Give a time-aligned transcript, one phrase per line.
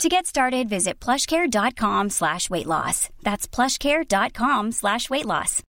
[0.00, 3.08] To get started, visit plushcare.com slash weight loss.
[3.22, 5.62] That's plushcare.com slash weight loss.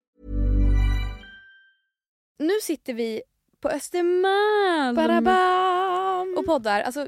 [2.39, 3.23] Nu sitter vi
[3.63, 6.35] på Östermalm Badabam!
[6.39, 6.81] och poddar.
[6.83, 7.07] Alltså,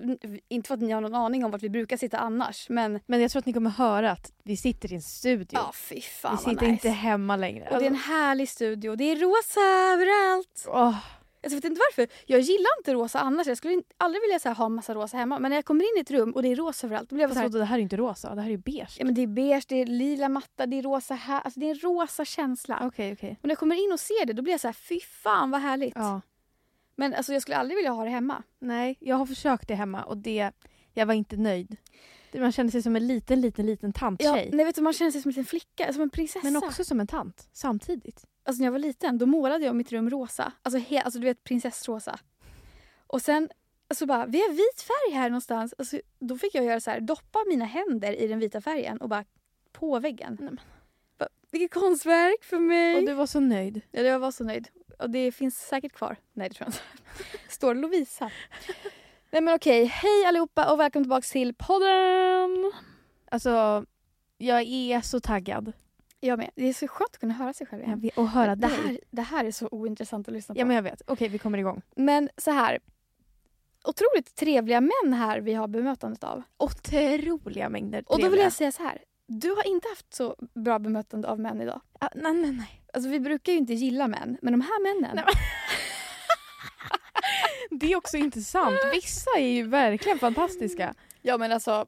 [0.49, 3.21] inte för att ni har någon aning om vart vi brukar sitta annars men Men
[3.21, 5.47] jag tror att ni kommer höra att vi sitter i en studio.
[5.53, 6.67] ja fy fan vi sitter nice.
[6.73, 7.69] inte hemma längre.
[7.71, 8.97] Och det är en härlig studio.
[8.97, 9.61] Det är rosa
[9.93, 10.65] överallt.
[10.69, 11.01] Åh, Alltså,
[11.43, 12.15] jag vet inte varför.
[12.27, 13.47] Jag gillar inte rosa annars.
[13.47, 15.39] Jag skulle aldrig vilja så här, ha massa rosa hemma.
[15.39, 17.23] Men när jag kommer in i ett rum och det är rosa överallt då blir
[17.23, 18.97] jag fast så här, det här är inte rosa, det här är ju beige.
[18.99, 21.41] ja, men Det är beige, det är lila matta, det är rosa här.
[21.41, 22.81] Alltså, det är en rosa känsla.
[22.83, 23.39] Okej, okej.
[23.41, 25.51] Och när jag kommer in och ser det då blir jag så här, fy fan
[25.51, 25.95] vad härligt.
[25.97, 26.21] Ja.
[26.97, 28.43] Men alltså, jag skulle aldrig vilja ha det hemma.
[28.59, 30.51] Nej, jag har försökt det hemma och det,
[30.95, 31.77] jag var inte nöjd.
[32.41, 34.51] Man kände sig som en liten, liten, liten Ja, tanttjej.
[34.53, 36.45] nej, vet du, man känner sig som en liten flicka, som en prinsessa.
[36.51, 38.25] men också som en tant samtidigt.
[38.45, 40.53] Alltså när jag var liten då målade jag mitt rum rosa.
[40.63, 42.19] Alltså, he, alltså du vet prinsessrosa.
[43.07, 43.49] Och sen
[43.95, 45.75] så bara, vi har vit färg här någonstans.
[45.79, 49.09] Alltså, då fick jag göra så här, doppa mina händer i den vita färgen och
[49.09, 49.25] bara
[49.73, 50.37] på väggen.
[50.41, 50.61] Nej, men.
[51.19, 52.97] Bara, Vilket konstverk för mig!
[52.97, 53.81] Och du var så nöjd.
[53.91, 54.69] Ja, jag var så nöjd.
[54.99, 56.17] Och det finns säkert kvar.
[56.33, 56.83] Nej det tror jag inte.
[57.55, 58.31] Står Lovisa.
[59.33, 62.73] Nej men okej, hej allihopa och välkommen tillbaka till podden!
[63.31, 63.85] Alltså,
[64.39, 65.73] jag är så taggad.
[66.21, 66.51] Jag med.
[66.55, 68.01] Det är så skönt att kunna höra sig själv igen.
[68.01, 68.77] vet- Och höra det, dig.
[68.87, 70.61] här, det här är så ointressant att lyssna på.
[70.61, 71.03] Ja men jag vet.
[71.07, 71.83] Okej, vi kommer igång.
[71.97, 72.79] Men så här.
[73.85, 76.43] Otroligt trevliga män här vi har bemötandet av.
[76.57, 78.45] Otroliga mängder Och då vill trevliga.
[78.45, 78.99] jag säga så här.
[79.27, 81.81] Du har inte haft så bra bemötande av män idag.
[82.01, 82.83] Ah, nej, nej, nej.
[82.93, 85.17] Alltså vi brukar ju inte gilla män, men de här männen.
[85.17, 85.25] Nej,
[87.81, 88.81] Det är också intressant.
[88.93, 90.95] Vissa är ju verkligen fantastiska.
[91.23, 91.87] Ja men alltså,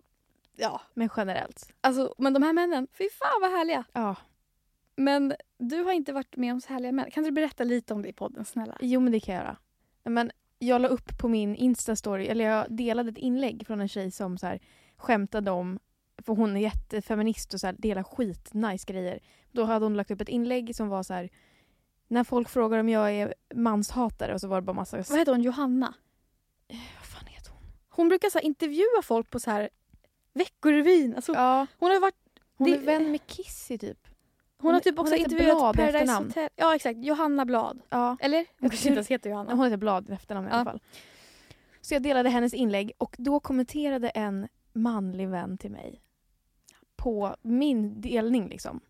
[0.56, 0.80] ja.
[0.94, 1.72] Men generellt.
[1.80, 3.84] Alltså, men de här männen, fy fan vad härliga.
[3.92, 4.16] Ja.
[4.96, 7.10] Men du har inte varit med om så härliga män.
[7.10, 8.76] Kan du berätta lite om det i podden snälla?
[8.80, 9.56] Jo men det kan jag göra.
[10.04, 14.10] Men jag la upp på min Insta-story, eller jag delade ett inlägg från en tjej
[14.10, 14.60] som så här
[14.96, 15.78] skämtade om,
[16.26, 19.20] för hon är jättefeminist och så här delar skitnice grejer.
[19.52, 21.30] Då hade hon lagt upp ett inlägg som var så här
[22.08, 24.96] när folk frågar om jag är manshatare och så var det bara massa...
[24.96, 25.42] Vad heter hon?
[25.42, 25.94] Johanna?
[26.68, 27.62] Vad fan heter hon?
[27.88, 29.68] Hon brukar så här, intervjua folk på så här
[30.34, 31.14] Veckorevyn.
[31.16, 32.14] Alltså, Ja, hon har varit
[32.56, 33.98] hon det- är vän med Kissy typ.
[34.06, 34.12] hon,
[34.68, 36.26] Hon- har typ också intervjuat Blad i Paradise efternamn.
[36.26, 36.48] Hotel.
[36.56, 37.80] Ja exakt, Johanna Blad.
[37.88, 38.16] Ja.
[38.20, 38.46] Eller?
[38.60, 39.54] Hon kanske inte ens heter Johanna.
[39.54, 40.56] Hon heter Blad i efternamn i Ja.
[40.56, 40.80] alla fall.
[41.80, 46.00] Så jag delade hennes inlägg och då kommenterade en manlig vän till mig
[46.96, 48.80] på min delning liksom.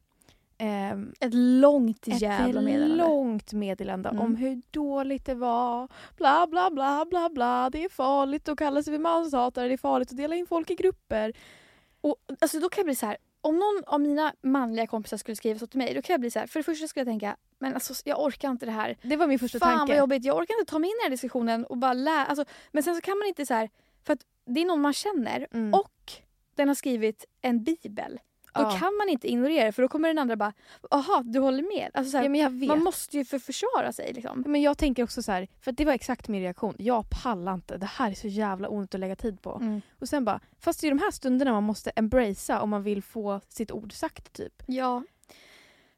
[0.59, 2.97] Ehm, Ett långt ett jävla meddelande.
[2.97, 4.23] långt meddelande Mm.
[4.23, 5.89] om hur dåligt det var.
[6.17, 7.71] Bla bla bla bla bla.
[7.71, 9.69] Det är farligt att kalla sig för manshatare.
[9.69, 11.33] Det är farligt att dela in folk i grupper.
[12.01, 13.17] Och, alltså, då kan jag bli så här.
[13.41, 16.31] Om någon av mina manliga kompisar skulle skriva så till mig, då kan jag bli
[16.31, 16.47] så här.
[16.47, 18.97] För det första skulle jag tänka, men alltså, jag orkar inte det här.
[19.03, 19.93] Det var min första Fan tanke.
[19.93, 22.27] vad jobbigt, jag orkar inte ta mig in i den här diskussionen och bara lära.
[22.27, 23.71] Alltså, men sen så kan man inte så här,
[24.05, 25.75] för att det är någon man känner Mm.
[25.75, 26.13] och
[26.55, 28.21] den har skrivit en bibel.
[28.55, 28.71] Då Ja.
[28.71, 30.53] kan man inte ignorera det för då kommer den andra bara,
[30.91, 31.91] aha du håller med.
[31.95, 34.45] Alltså, så här, ja, man måste ju för försvara sig liksom.
[34.47, 36.75] Men jag tänker också så här, för det var exakt min reaktion.
[36.79, 37.77] Jag pallar inte.
[37.77, 39.59] Det här är så jävla onödigt att lägga tid på.
[39.61, 39.81] Mm.
[39.99, 43.03] Och sen bara, fast det är de här stunderna man måste embracea om man vill
[43.03, 44.63] få sitt ord sagt typ.
[44.67, 45.03] Ja.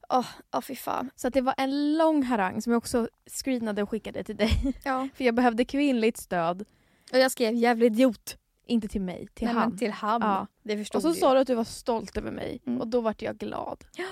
[0.08, 1.10] Åh, oh, fy fan.
[1.16, 4.74] Så att det var en lång harang som jag också screenade och skickade till dig.
[4.84, 5.08] Ja.
[5.14, 6.64] För jag behövde kvinnligt stöd.
[7.12, 8.36] Och jag skrev jävla idiot.
[8.66, 9.76] Inte till mig, till Nej, han.
[9.76, 10.20] Till han.
[10.22, 10.46] Ja.
[10.62, 12.80] Det förstod och så sa du att du var stolt över mig Mm.
[12.80, 13.84] och då vart jag glad.
[13.96, 14.04] Ja.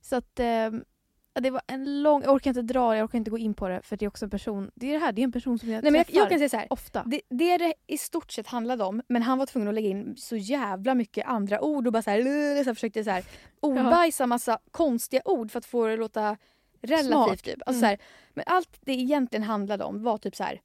[0.00, 0.40] Så att
[1.34, 3.68] ja, det var en lång, jag orkar inte dra jag orkar inte gå in på
[3.68, 5.58] det för det är också en person, det är det här, det är en person
[5.58, 6.66] som jag Nej, men jag, träffar jag kan säga så här.
[6.70, 7.02] ofta.
[7.06, 10.16] Det, det det i stort sett handlade om, men han var tvungen att lägga in
[10.16, 12.22] så jävla mycket andra ord och bara så här,
[12.64, 13.24] så här försökte så här,
[13.60, 16.36] ordbajsa massa konstiga ord för att få det att låta
[16.82, 17.06] relativt.
[17.12, 17.42] Smart.
[17.44, 17.58] Typ.
[17.66, 17.80] Alltså, Mm.
[17.80, 17.98] så här,
[18.34, 20.60] men allt det egentligen handlade om var typ så här.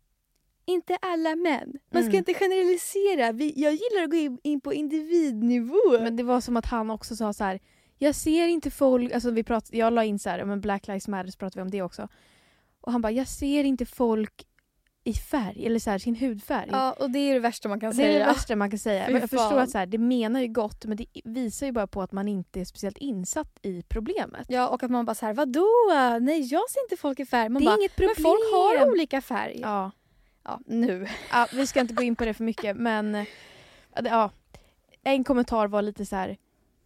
[0.65, 1.73] Inte alla män.
[1.91, 2.17] Man ska Mm.
[2.17, 3.31] inte generalisera.
[3.31, 5.99] Vi, jag gillar att gå in, på individnivå.
[6.01, 7.59] Men det var som att han också sa så här.
[7.97, 11.07] Jag ser inte folk, alltså vi prat, jag la in så här, men Black Lives
[11.07, 12.07] Matter så pratade vi om det också.
[12.81, 14.45] Och han bara, jag ser inte folk
[15.05, 16.69] i färg, eller så här, sin hudfärg.
[16.71, 18.15] ja, och det är det värsta man kan det säga.
[18.15, 19.03] är det värsta man kan säga.
[19.07, 21.87] Men jag förstår att så här, det menar ju gott men det visar ju bara
[21.87, 24.45] på att man inte är speciellt insatt i problemet.
[24.49, 25.67] Ja, och att man bara så här, vadå?
[26.21, 27.49] Nej, jag ser inte folk i färg.
[27.49, 28.13] Man det är bara, inget problem.
[28.17, 29.59] men folk har olika färg.
[29.61, 29.91] Ja.
[30.43, 31.07] Ja, nu.
[31.31, 33.25] ja, vi ska inte gå in på det för mycket men
[34.03, 34.31] ja,
[35.03, 36.37] en kommentar var lite så här.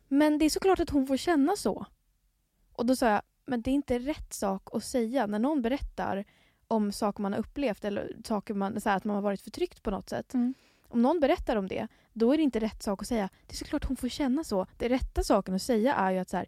[0.07, 1.85] Men det är såklart att hon får känna så.
[2.73, 6.25] Och då sa jag, Men det är inte rätt sak att säga när någon berättar
[6.67, 9.83] om saker man har upplevt eller saker man, så här, att man har varit förtryckt
[9.83, 10.33] på något sätt.
[10.33, 10.53] Mm.
[10.87, 13.29] Om någon berättar om det, då är det inte rätt sak att säga.
[13.47, 14.65] Det är såklart hon får känna så.
[14.77, 16.45] Det rätta saken att säga är ju att så här,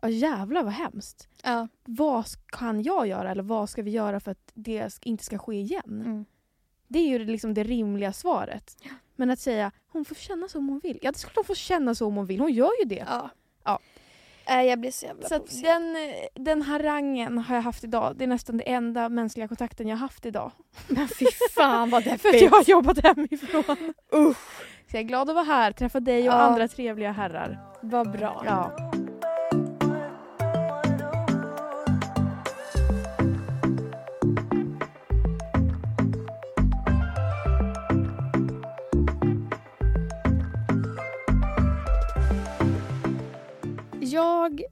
[0.00, 1.28] ja jävlar vad hemskt.
[1.42, 1.68] Ja.
[1.84, 5.60] Vad kan jag göra eller vad ska vi göra för att det inte ska ske
[5.60, 6.02] igen?
[6.06, 6.24] Mm.
[6.88, 8.76] Det är ju liksom det rimliga svaret.
[8.82, 8.90] Ja.
[9.16, 10.98] Men att säga hon får känna så om hon vill.
[11.02, 12.40] Ja det klart hon får känna så om hon vill.
[12.40, 13.04] Hon gör ju det.
[13.08, 13.30] Ja.
[13.64, 13.78] Ja.
[14.46, 15.96] Äh, jag blir så jävla Så den,
[16.34, 18.14] den harangen har jag haft idag.
[18.16, 20.52] Det är nästan den enda mänskliga kontakten jag har haft idag.
[20.88, 21.26] Men fy
[21.56, 22.42] fan vad För att deppigt.
[22.42, 23.94] jag har jobbat hemifrån.
[24.14, 24.36] Usch.
[24.90, 26.38] Så jag är glad att vara här, träffa dig och Ja.
[26.38, 27.58] andra trevliga herrar.
[27.82, 28.42] Vad bra.
[28.46, 28.92] Ja.
[44.12, 44.62] Jag...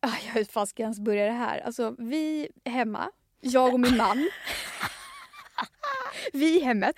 [0.00, 1.58] Ah, jag vet fan ska jag ens börja det här?
[1.58, 3.10] Alltså vi hemma,
[3.40, 4.30] jag och min man.
[6.32, 6.96] vi i hemmet.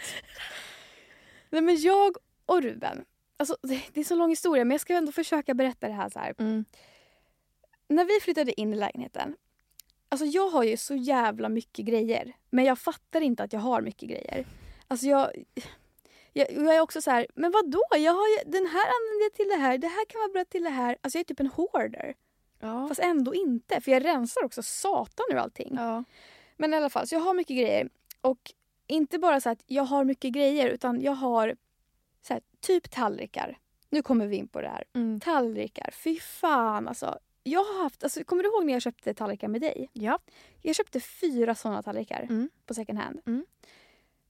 [1.50, 3.04] Nej men jag och Ruben.
[3.36, 6.08] Alltså det, det är så lång historia men jag ska ändå försöka berätta det här
[6.08, 6.34] så här.
[6.38, 6.64] Mm.
[7.88, 9.36] När vi flyttade in i lägenheten.
[10.08, 12.36] Alltså jag har ju så jävla mycket grejer.
[12.50, 14.46] Men jag fattar inte att jag har mycket grejer.
[14.88, 15.30] Alltså jag...
[16.38, 17.82] Jag, jag är också så här, men vad då?
[17.90, 20.64] Jag har den här använder jag till det här, det här kan vara bra till
[20.64, 20.96] det här.
[21.00, 22.14] Alltså jag är typ en hoarder.
[22.60, 22.88] Ja.
[22.88, 25.74] Fast ändå inte, för jag rensar också satan ur allting.
[25.76, 26.04] ja.
[26.56, 27.88] Men i alla fall, så jag har mycket grejer.
[28.20, 28.52] Och
[28.86, 31.56] inte bara så att jag har mycket grejer, utan jag har
[32.22, 33.58] så här, typ tallrikar.
[33.90, 34.84] Nu kommer vi in på det här.
[34.94, 35.20] Mm.
[35.20, 37.18] Tallrikar, fy fan alltså.
[37.42, 39.88] Jag har haft, alltså, kommer du ihåg när jag köpte tallrikar med dig?
[39.92, 40.18] ja.
[40.62, 42.48] Jag köpte fyra såna tallrikar Mm.
[42.66, 43.20] på second hand.
[43.26, 43.46] Mm.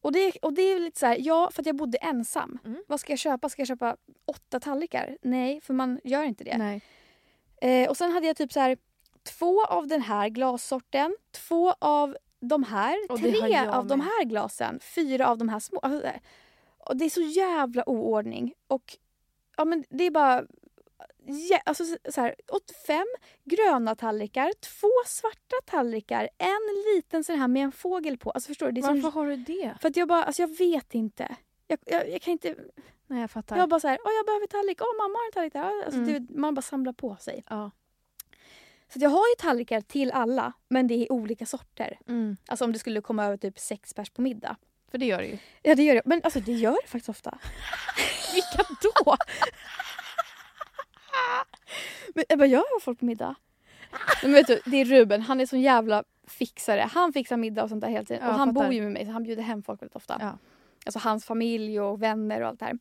[0.07, 2.59] Och, det, och det är lite så här, ja för att jag bodde ensam.
[2.65, 2.85] Mm.
[2.87, 3.49] Vad ska jag köpa?
[3.49, 5.17] Ska jag köpa åtta tallrikar?
[5.23, 6.59] Nej, för man gör inte det.
[6.59, 6.83] Nej.
[7.61, 8.77] Eh, och sen hade jag typ så här
[9.23, 14.07] två av den här glassorten, två av de här, Och tre av de med.
[14.07, 15.79] här glasen, fyra av de här små.
[15.79, 16.11] Alltså,
[16.79, 18.55] och det är så jävla oordning.
[18.67, 18.97] Och
[19.57, 20.45] ja, men det är bara...
[21.51, 23.07] Ja, alltså, så- här, åt fem
[23.45, 28.31] gröna tallrikar, två svarta tallrikar, en liten sån här med en fågel på.
[28.31, 28.81] Alltså förstår du?
[28.81, 29.75] Varför som, har du det?
[29.81, 31.37] för att jag bara, alltså jag vet inte.
[31.67, 32.55] Jag, jag, jag kan inte...
[33.07, 33.57] Nej jag fattar.
[33.57, 35.85] Jag bara så här, åh jag behöver tallrik, åh mamma har en tallrik där.
[35.85, 36.27] Alltså, Mm.
[36.27, 37.45] det, man bara samlar på sig.
[37.49, 37.71] Ja.
[38.89, 41.99] Så jag har ju tallrikar till alla, men det är olika sorter.
[42.09, 42.37] Mm.
[42.47, 44.57] Alltså om det skulle komma över typ sex pers på middag.
[44.91, 45.39] För det gör det ju.
[45.63, 47.39] Ja det gör det, men alltså det gör det faktiskt ofta.
[48.35, 49.17] Vilka då?
[52.15, 53.35] Men jag bara, jag har folk på middag.
[54.23, 56.81] Men vet du, det är Ruben, han är sån jävla fixare.
[56.81, 58.23] Han fixar middag och sånt där hela tiden.
[58.23, 58.67] Ja, och han fattar.
[58.67, 60.17] bor ju med mig så han bjuder hem folk väldigt ofta.
[60.21, 60.39] Ja.
[60.87, 62.79] Alltså hans familj och vänner och allt det här.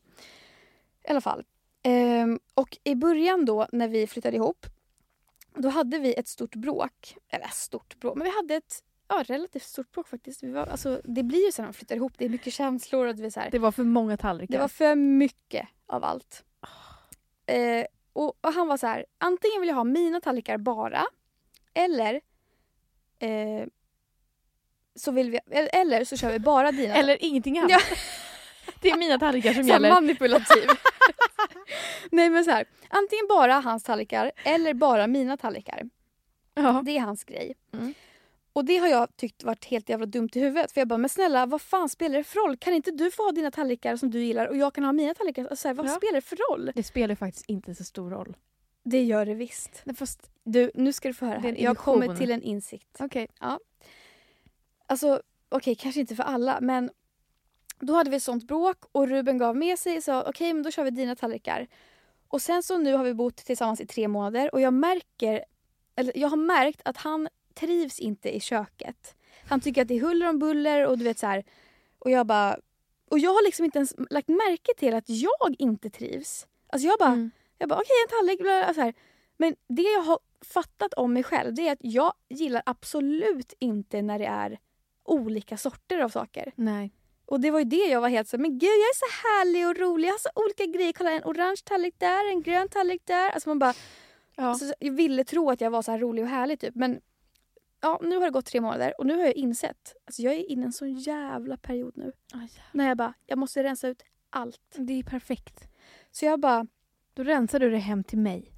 [1.04, 1.44] I alla fall.
[1.82, 4.66] Ehm, och i början då när vi flyttade ihop.
[5.54, 7.16] Då hade vi ett stort bråk.
[7.28, 10.42] Eller stort bråk, men vi hade ett ja, relativt stort bråk faktiskt.
[10.42, 12.12] Vi var, alltså, det blir ju så när man flyttar ihop.
[12.16, 14.52] Det är mycket känslor och det, så här, Det var för många tallrikar.
[14.52, 16.44] det var för mycket av allt.
[17.46, 17.86] Eh,
[18.16, 21.04] och, och han var så här, antingen vill jag ha mina tallrikar bara.
[21.74, 22.14] Eller
[23.18, 23.66] eh,
[24.94, 25.38] så vill vi,
[25.72, 26.94] eller, så kör vi bara dina.
[26.98, 27.72] Eller ingenting alls.
[27.72, 27.80] Ja.
[28.80, 29.90] Det är mina tallrikar som Så gäller.
[29.90, 30.68] manipulativ.
[32.10, 35.82] Nej men så här, antingen bara hans tallrikar eller bara mina tallrikar.
[36.54, 36.82] Ja.
[36.84, 37.54] Det är hans grej.
[37.72, 37.94] Mm.
[38.56, 40.72] Och det har jag tyckt varit helt jävla dumt i huvudet.
[40.72, 42.56] För jag bara, men snälla vad fan spelar det för roll?
[42.56, 45.14] Kan inte du få ha dina tallrikar som du gillar och jag kan ha mina
[45.14, 45.42] tallrikar?
[45.42, 45.90] Alltså, så här, vad Ja.
[45.90, 46.72] spelar det för roll?
[46.74, 48.36] Det spelar faktiskt inte så stor roll.
[48.82, 49.82] Det gör det visst.
[49.84, 51.56] Nej, Fast, Du, nu ska du få höra här.
[51.58, 52.16] Jag kommer illusion.
[52.18, 52.96] till en insikt.
[53.00, 53.28] okej.
[54.86, 56.90] Alltså, okej, kanske inte för alla, men
[57.80, 60.62] då hade vi ett sånt bråk och Ruben gav med sig och sa okej, men
[60.62, 61.66] då kör vi dina tallrikar.
[62.28, 65.44] Och sen så nu har vi bott tillsammans i tre månader och jag märker,
[65.96, 67.28] eller jag har märkt att han
[67.60, 69.14] trivs inte i köket.
[69.48, 71.44] Han tycker att det är huller om buller och du vet så här.
[71.98, 72.56] Och jag bara,
[73.10, 76.46] och jag har liksom inte ens lagt märke till att jag inte trivs.
[76.68, 77.30] Alltså jag bara, Mm.
[77.58, 78.94] jag bara okej en tallrik, bla, bla, så här.
[79.36, 84.02] Men det jag har fattat om mig själv det är att jag gillar absolut inte
[84.02, 84.58] när det är
[85.04, 86.52] olika sorter av saker.
[86.56, 86.92] Nej.
[87.26, 89.68] Och det var ju det jag var helt så men gud jag är så härlig
[89.68, 90.92] och rolig, jag har så olika grejer.
[90.92, 93.30] Kolla en orange tallrik där, en grön tallrik där.
[93.30, 93.74] Alltså man bara,
[94.36, 94.44] Ja.
[94.44, 97.00] alltså, jag ville tro att jag var så här rolig och härlig typ men
[97.80, 100.50] ja, nu har det gått tre månader och nu har jag insett, alltså jag är
[100.50, 102.12] inne i en sån jävla period nu.
[102.34, 104.60] Aj, När jag bara, jag måste rensa ut allt.
[104.76, 105.68] Det är perfekt.
[106.10, 106.66] Så jag bara,
[107.14, 108.52] Då rensar du det hem till mig.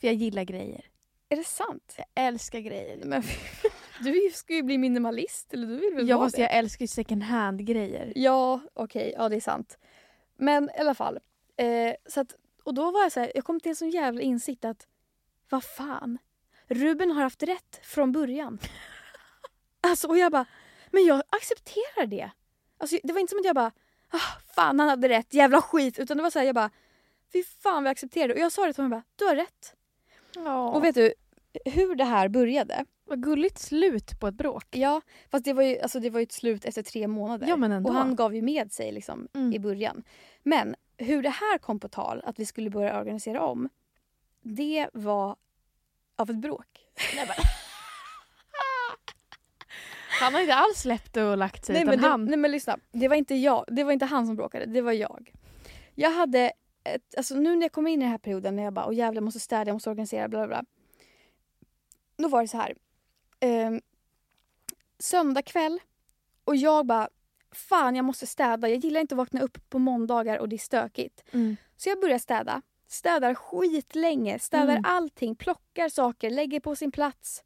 [0.00, 0.86] För jag gillar grejer.
[1.28, 1.94] är det sant?
[1.96, 3.04] Jag älskar grejer.
[3.04, 3.22] Men,
[4.00, 6.42] du ska ju bli minimalist eller du vill väl Jag, vara måste, det?
[6.42, 8.12] jag älskar ju second hand-grejer.
[8.16, 9.14] Ja, okej.
[9.16, 9.78] Ja, det är sant.
[10.36, 11.18] Men i alla fall.
[11.56, 14.20] Eh, så att, och då var jag så här, jag kom till en sån jävla
[14.20, 14.86] insikt att
[15.50, 16.18] vad fan.
[16.74, 18.58] Ruben har haft rätt från början.
[19.84, 20.44] Alltså, och jag bara,
[20.90, 22.30] men jag accepterar det.
[22.78, 23.72] Alltså, det var inte som att jag bara,
[24.10, 25.98] ah, fan han hade rätt, jävla skit.
[25.98, 26.70] Utan det var så här, jag bara,
[27.32, 28.34] fy fan vi accepterar det.
[28.34, 29.74] Och jag sa det till honom, jag bara, du har rätt.
[30.34, 30.70] Ja.
[30.70, 31.14] Och vet du
[31.64, 32.84] hur det här började?
[33.04, 34.66] Vad gulligt slut på ett bråk.
[34.70, 35.00] Ja,
[35.30, 37.46] fast det var ju, alltså, det var ju ett slut efter tre månader.
[37.46, 37.88] Ja, men ändå.
[37.90, 39.52] Och han gav ju med sig liksom, Mm.
[39.52, 40.02] i början.
[40.42, 43.68] Men hur det här kom på tal, att vi skulle börja organisera om,
[44.42, 45.36] det var
[46.16, 46.66] av ett bråk.
[50.20, 52.24] Han har inte alls släppt det och lagt sig Nej utan men, det, han...
[52.24, 54.92] nej men lyssna, det var inte jag, det var inte han som bråkade, det var
[54.92, 55.32] jag.
[55.94, 56.52] Jag hade,
[56.84, 58.94] ett, alltså nu när jag kom in i den här perioden när jag bara, åh
[58.94, 60.64] jävlar jag måste städa, jag måste organisera, bla bla bla.
[62.16, 62.74] Då var det så här.
[63.40, 63.70] Eh,
[64.98, 65.80] söndag kväll
[66.44, 67.08] och jag bara,
[67.50, 70.58] fan jag måste städa, jag gillar inte att vakna upp på måndagar och det är
[70.58, 71.24] stökigt.
[71.32, 71.56] Mm.
[71.76, 72.62] Så jag börjar städa.
[72.92, 74.84] Städar skitlänge, städar Mm.
[74.84, 77.44] allting, plockar saker, lägger på sin plats.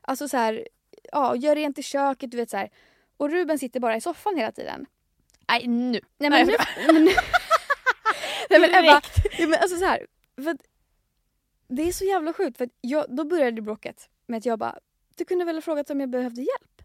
[0.00, 0.68] Alltså så här,
[1.12, 2.70] ja, gör rent i köket, du vet så här.
[3.16, 4.86] Och Ruben sitter bara i soffan hela tiden.
[5.48, 6.00] Nej nu.
[6.18, 7.10] Nej men, nu, jag men, nu,
[8.50, 9.02] nej, men Ebba,
[9.38, 10.58] ja, men alltså så här, för
[11.68, 14.78] det är så jävla sjukt för jag, då började bråket med att jag bara,
[15.14, 16.82] du kunde väl ha frågat om jag behövde hjälp?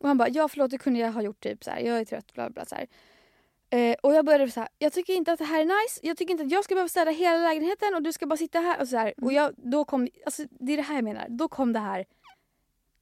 [0.00, 2.04] Och han bara, ja förlåt det kunde jag ha gjort typ så här, jag är
[2.04, 2.86] trött bla bla så här.
[3.70, 6.16] Eh, och jag började så här, jag tycker inte att det här är nice, jag
[6.16, 8.80] tycker inte att jag ska behöva städa hela lägenheten och du ska bara sitta här
[8.80, 9.14] och så här.
[9.22, 12.04] Och jag, då kom, alltså det är det här jag menar, då kom det här,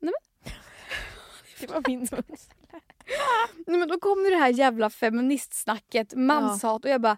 [1.60, 2.22] Det var min mun.
[3.66, 7.12] nej men då kom det här jävla feministsnacket, manshat och jag bara,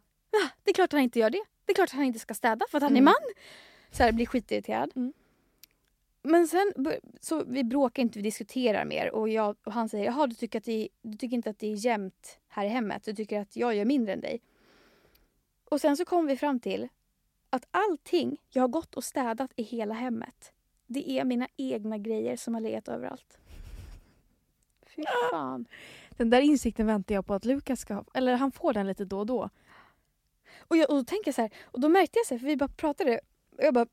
[0.45, 1.43] ah, det är klart han inte gör det.
[1.65, 3.05] Det är klart han inte ska städa för att han är Mm.
[3.05, 3.15] man.
[3.91, 4.93] Så här, blir skitirriterad.
[4.97, 5.13] Mm.
[6.23, 6.73] Men sen,
[7.21, 10.59] så vi bråkar inte, vi diskuterar mer och, jag, och han säger jaha du tycker,
[10.59, 13.57] att det, du tycker inte att det är jämnt här i hemmet, du tycker att
[13.57, 14.41] jag gör mindre än dig.
[15.65, 16.89] Och sen så kom vi fram till
[17.51, 20.53] att allting jag har gått och städat i hela hemmet,
[20.87, 23.39] det är mina egna grejer som har legat överallt.
[24.97, 25.67] Fy fan.
[26.11, 28.05] Den där insikten väntar jag på att Lukas ska ha.
[28.15, 29.51] Eller han får den lite då och då.
[30.59, 32.47] Och, jag, och då tänker jag så här, och då märkte jag så här, för
[32.47, 33.21] vi bara pratade,
[33.51, 33.87] och jag bara,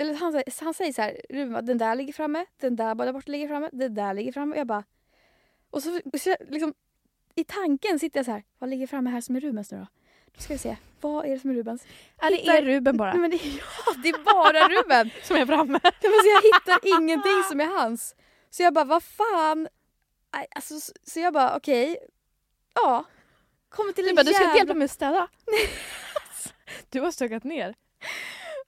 [0.00, 3.04] eller han, säger- han säger så här, Ruben den där ligger framme, den där bara
[3.04, 4.52] där borta ligger framme, den där ligger framme.
[4.54, 4.84] Och jag bara,
[5.70, 6.74] och så, så liksom,
[7.34, 9.86] i tanken sitter jag så här, vad ligger framme här som är Rubens nu då?
[10.36, 11.84] Då ska vi se, vad är det som är Rubens?
[12.20, 13.36] Ja, det Hittar- är Ruben bara men det,
[13.86, 15.10] ja, det är bara Ruben!
[15.22, 15.80] som är framme.
[15.82, 18.14] Ja, men så jag hittar ingenting som är hans.
[18.50, 19.68] Så jag bara, vad fan?
[20.54, 21.98] Alltså, så- så jag bara, okej,
[22.74, 23.04] ja.
[23.68, 25.28] Kommer till Du en bara, du ska inte jävla- hjälpa mig att städa.
[26.90, 27.74] du har stökat ner.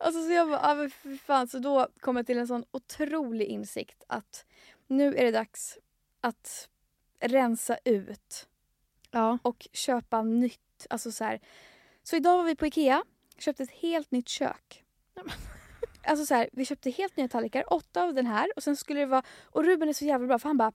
[0.02, 1.48] Alltså så jag bara, ah, fy fan.
[1.48, 4.44] Så då kom jag till en sån otrolig insikt att
[4.86, 5.78] nu är det dags
[6.20, 6.68] att
[7.20, 8.48] rensa ut
[9.10, 9.38] Ja.
[9.42, 10.86] och köpa nytt.
[10.90, 11.40] Alltså så, här.
[12.02, 13.04] så idag var vi på Ikea,
[13.38, 14.84] köpte ett helt nytt kök.
[16.04, 19.00] Alltså så här, vi köpte helt nya tallrikar, åtta av den här och sen skulle
[19.00, 20.72] det vara, och Ruben är så jävla bra för han bara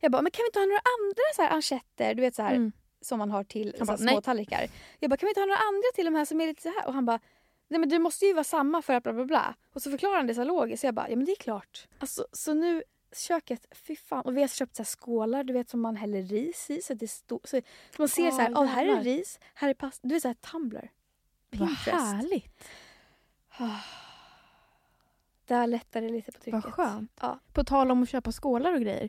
[0.00, 2.42] jag bara, men kan vi inte ha några andra så här anchetter, du vet så
[2.42, 2.72] här, Mm.
[3.00, 4.14] som man har till Han så bara, här, nej.
[4.14, 4.68] små tallrikar.
[4.98, 6.68] Jag bara, kan vi inte ha några andra till de här som är lite så
[6.68, 6.86] här?
[6.86, 7.20] Och han bara,
[7.70, 9.54] nej men det måste ju vara samma för att bla bla bla.
[9.72, 10.80] Och så förklarar han det så logiskt.
[10.80, 11.88] Så jag bara, ja men det är klart.
[11.98, 14.24] Alltså, så nu, köket, fy fan.
[14.24, 16.82] Och vi har köpt så här skålar du vet som man häller ris i.
[16.82, 17.60] Så, det står, så,
[17.98, 20.08] man ser Åh, så här, oh, här är ris, här är pasta.
[20.08, 20.90] Du vet så här tumbler.
[21.50, 22.04] Vad Pinterest.
[22.04, 22.68] härligt.
[25.46, 26.64] Där lättar det lite på trycket.
[26.64, 27.12] Vad skönt.
[27.20, 27.38] Ja.
[27.52, 29.08] På tal om att köpa skålar och grejer.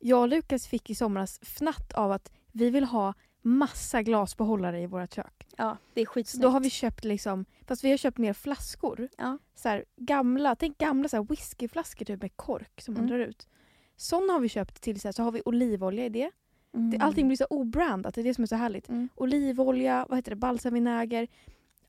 [0.00, 4.86] Jag och Lukas fick i somras fnatt av att vi vill ha massa glasbehållare i
[4.86, 5.46] vårt kök.
[5.56, 6.42] ja, det är skitsnyggt.
[6.42, 9.08] då har vi köpt liksom, fast vi har köpt mer flaskor.
[9.18, 9.38] Ja.
[9.54, 13.18] Så här, gamla, tänk gamla så här whiskyflaskor typ med kork som man Mm.
[13.18, 13.48] drar ut.
[13.96, 16.30] Sådana har vi köpt till så, här, så har vi olivolja i det.
[16.74, 16.90] Mm.
[16.90, 16.98] det.
[16.98, 18.88] Allting blir så obrandat, det är det som är så härligt.
[18.88, 19.08] Mm.
[19.14, 21.28] Olivolja, vad heter det, balsamvinäger.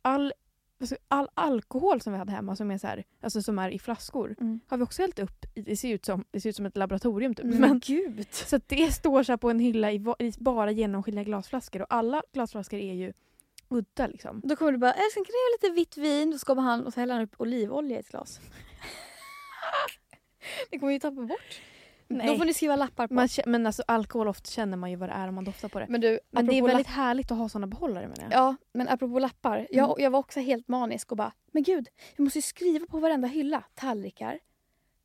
[0.02, 0.34] All,
[0.80, 3.80] alltså, all alkohol som vi hade hemma som är, så här, alltså, som är i
[3.80, 4.60] flaskor Mm.
[4.68, 5.46] har vi också hällt upp.
[5.56, 7.46] i- Det ser ut som, det ser ut som ett laboratorium typ.
[7.46, 8.28] Men, Men, gud.
[8.32, 12.22] så det står så här på en hylla i, i bara genomskinliga glasflaskor och alla
[12.34, 13.14] glasflaskor är ju
[13.70, 14.42] udda liksom.
[14.44, 16.32] Då kommer du bara, älskling kan jag ha lite vitt vin?
[16.32, 18.40] Då ska han och så häller han upp olivolja i ett glas.
[20.72, 21.62] det kommer vi ju tappa bort.
[22.10, 22.28] Nej.
[22.28, 23.14] Då får ni skriva lappar på.
[23.14, 25.80] Man, men alltså alkohol ofta känner man ju vad det är om man doftar på
[25.80, 25.86] det.
[25.90, 28.34] men du, Men det är väldigt härligt att ha såna behållare menar jag.
[28.34, 29.68] Ja, men apropå lappar.
[29.72, 30.04] Jag, Mm.
[30.04, 31.88] jag var också helt manisk och bara, men gud,
[32.18, 33.64] vi måste ju skriva på varenda hylla.
[33.76, 34.40] Tallrikar,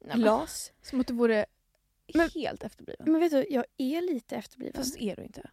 [0.05, 0.73] Nej, glas.
[0.83, 1.47] Som att du vore
[2.15, 3.13] Men- helt efterbliven.
[3.13, 4.75] Men vet du, jag är lite efterbliven.
[4.75, 5.51] Fast är du inte.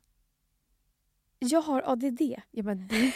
[1.40, 2.22] Jag har ADD.
[2.52, 2.96] Ja, men det...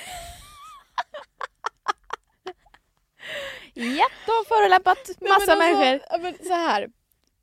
[3.74, 6.00] ja, då har förolämpat massa människor.
[6.10, 6.90] Ja, men så här.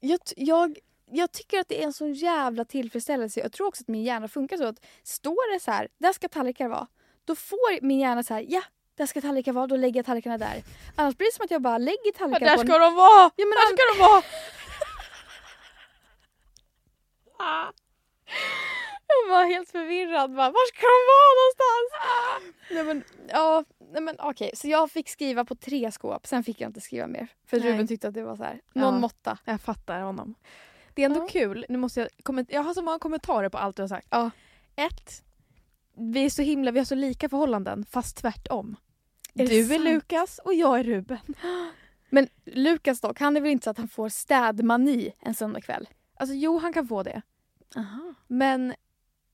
[0.01, 0.79] Jag, jag,
[1.11, 3.41] jag tycker att det är en sån jävla tillfredsställelse.
[3.41, 6.29] Jag tror också att min hjärna funkar så att står det så här, där ska
[6.29, 6.87] tallrikar vara.
[7.25, 8.63] Då får min hjärna så här, ja,
[8.95, 10.63] där ska tallrikar vara, då lägger jag tallrikarna där.
[10.97, 13.31] Annars blir det som att jag bara lägger Ja, tallrikar där på ska de vara!
[13.37, 14.23] Ja, men där ska de vara!
[19.27, 20.35] Jag var helt förvirrad.
[20.35, 21.91] Bara, Var ska de vara någonstans?
[22.71, 24.51] Nej men, ja, nej men okej.
[24.55, 27.29] Så jag fick skriva på tre skåp, sen fick jag inte skriva mer.
[27.47, 27.73] För Nej.
[27.73, 29.01] Ruben tyckte att det var så här, någon Ja.
[29.01, 29.39] måtta.
[29.45, 30.35] Jag fattar honom.
[30.95, 31.27] Det är ändå Ja.
[31.31, 31.67] kul.
[31.69, 34.07] Nu måste jag, jag har så många kommentarer på allt du har sagt.
[34.11, 34.31] Ja.
[34.77, 35.23] Ett.
[35.97, 38.77] Vi är så himla, vi har så lika förhållanden fast tvärtom.
[39.35, 39.81] Är du är sant?
[39.81, 41.19] Lukas och jag är Ruben.
[42.11, 45.89] Men Lukas dock, han är väl inte så att han får städmani en söndagkväll?
[46.17, 47.23] Alltså jo, han kan få det.
[47.77, 48.15] Aha.
[48.27, 48.75] Men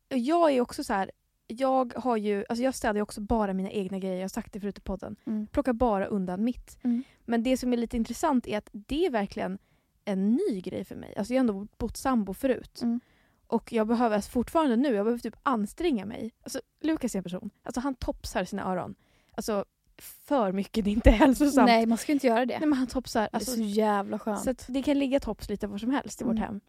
[0.08, 1.10] jag är också så här.
[1.48, 4.14] Jag har ju, alltså jag städar ju också bara mina egna grejer.
[4.16, 5.16] Jag har sagt det förut i podden.
[5.26, 5.46] Mm.
[5.46, 6.78] Plockar bara undan mitt.
[6.84, 7.02] Mm.
[7.24, 9.58] Men det som är lite intressant är att det är verkligen
[10.04, 11.14] en ny grej för mig.
[11.16, 12.82] Alltså jag har ändå bott sambo förut.
[12.82, 13.00] Mm.
[13.46, 16.32] Och jag behöver alltså fortfarande nu, jag behöver typ anstränga mig.
[16.42, 18.94] Alltså Lukas är en person, alltså han topsar sina öron.
[19.34, 19.64] Alltså
[19.98, 21.66] för mycket, det är inte hälsosamt.
[21.66, 22.58] Nej, man ska inte göra det.
[22.58, 23.20] Nej men han topsar.
[23.20, 24.42] det är Alltså, så jävla skönt.
[24.44, 26.42] så det kan ligga tops lite var som helst i vårt Mm.
[26.42, 26.60] hem.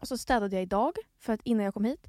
[0.00, 2.08] Och så städade jag idag för att innan jag kom hit.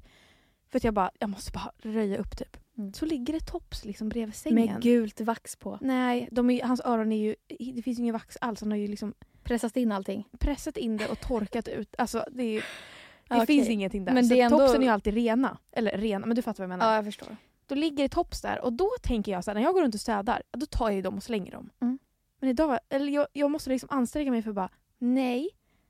[0.74, 2.56] För att jag bara, jag måste bara röja upp typ.
[2.78, 2.92] Mm.
[2.92, 4.66] Så ligger det tops liksom bredvid sängen.
[4.72, 5.78] Med gult vax på.
[5.80, 7.34] Nej, är, hans öron är ju,
[7.74, 8.60] det finns ju ingen vax alls.
[8.60, 10.24] Han har ju liksom Pressat in allting.
[10.38, 11.94] pressat in det och torkat ut.
[11.98, 12.60] Alltså det, ju-
[13.28, 13.46] det Okej.
[13.46, 14.12] finns ingenting där.
[14.12, 15.58] Men det är ändå- topsen är ju alltid rena.
[15.72, 16.90] Eller rena, men du fattar vad jag menar.
[16.90, 17.36] Ja, jag förstår.
[17.66, 19.94] Då ligger det tops där och då tänker jag så här, när jag går runt
[19.94, 21.70] och städar, då tar jag ju dem och slänger dem.
[21.80, 21.98] Mm.
[22.40, 25.48] Men idag, eller jag, jag måste liksom anstränga mig för bara, nej,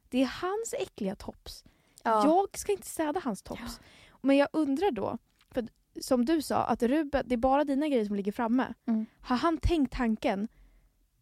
[0.09, 1.65] det är hans äckliga tops.
[2.03, 2.25] Ja.
[2.25, 3.81] Jag ska inte städa hans tops.
[4.25, 5.19] Men jag undrar då,
[5.51, 5.65] för
[6.01, 8.75] som du sa, att Ruben, det är bara dina grejer som ligger framme.
[8.87, 9.07] Mm.
[9.21, 10.49] Har han tänkt tanken,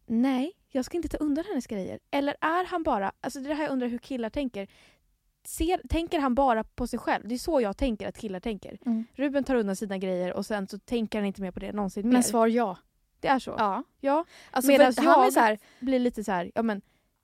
[0.06, 1.98] nej, jag ska inte ta undan hennes grejer?
[2.10, 4.68] Eller är han bara, alltså det är det här jag undrar hur killar tänker.
[5.44, 7.28] Ser, tänker han bara på sig själv?
[7.28, 8.78] Det är så jag tänker att killar tänker.
[8.86, 9.04] Mm.
[9.14, 12.06] Ruben tar undan sina grejer och sen så tänker han inte mer på det någonsin
[12.06, 12.12] mer.
[12.12, 12.78] Men svar ja.
[13.20, 13.54] det är så?
[13.58, 13.84] Ja.
[14.00, 14.24] Ja.
[14.50, 16.82] Alltså, Medans för han är jag- så här, Blir lite så här, ja men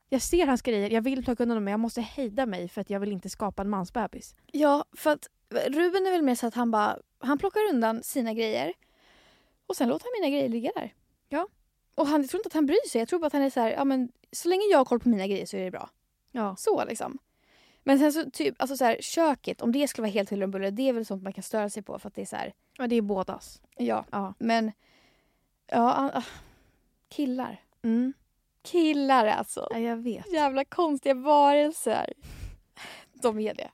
[0.08, 2.80] jag ser hans grejer, jag vill plocka undan dem men jag måste hejda mig för
[2.80, 4.34] att jag vill inte skapa en mansbebis.
[4.52, 8.34] Ja, för att Ruben är väl mer så att han bara han plockar undan sina
[8.34, 8.72] grejer
[9.66, 10.94] och sen låter han mina grejer ligga där.
[11.28, 11.48] Ja.
[11.94, 12.98] Och han, jag tror inte att han bryr sig.
[12.98, 15.00] Jag tror bara att han är så här, ja men så länge jag har koll
[15.00, 15.90] på mina grejer så är det bra.
[16.32, 16.56] Ja.
[16.56, 17.18] Så liksom.
[17.82, 20.50] Men sen så typ, alltså så här, köket, om det skulle vara helt huller om
[20.50, 22.36] buller, det är väl sånt man kan störa sig på för att det är så
[22.36, 23.62] här, Men det är bådas.
[23.76, 24.04] ja.
[24.10, 24.34] Ja.
[24.38, 24.72] Men,
[25.66, 26.22] ja, ah,
[27.08, 27.62] killar.
[27.82, 28.12] Mm.
[28.62, 29.68] Killar alltså.
[29.70, 30.32] ja, jag vet.
[30.32, 32.12] Jävla konstiga varelser.
[33.12, 33.70] De är det.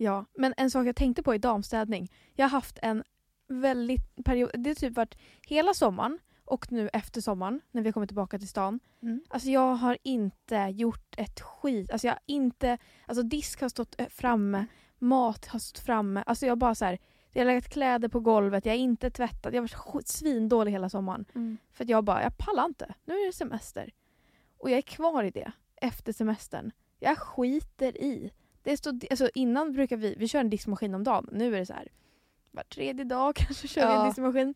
[0.00, 2.12] Ja, men en sak jag tänkte på i damstädning.
[2.34, 3.04] Jag har haft en
[3.48, 8.06] väldigt period, det har typ varit hela sommaren och nu efter sommaren när vi kommer
[8.06, 8.80] tillbaka till stan.
[9.02, 9.20] Mm.
[9.28, 11.90] Alltså jag har inte gjort ett skit.
[11.90, 14.66] Alltså jag har inte, alltså disk har stått eh, framme,
[14.98, 16.22] mat har stått framme.
[16.26, 16.98] Alltså jag har bara så här,
[17.32, 19.54] jag har lagt kläder på golvet, jag har inte tvättat.
[19.54, 21.24] Jag har varit svindålig hela sommaren.
[21.34, 21.58] Mm.
[21.72, 22.94] För att jag bara, jag pallar inte.
[23.04, 23.92] Nu är det semester.
[24.58, 26.72] Och jag är kvar i det efter semestern.
[26.98, 28.32] Jag skiter i.
[28.62, 31.28] Det står, alltså innan brukar vi, vi kör en diskmaskin om dagen.
[31.32, 31.88] Nu är det så här,
[32.50, 34.00] var tredje dag kanske kör vi Ja.
[34.02, 34.54] en diskmaskin.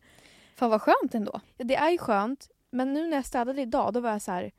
[0.55, 1.41] Fan vad skönt ändå.
[1.57, 4.31] Ja, det är ju skönt, men nu när jag städade idag då var jag så
[4.31, 4.51] här.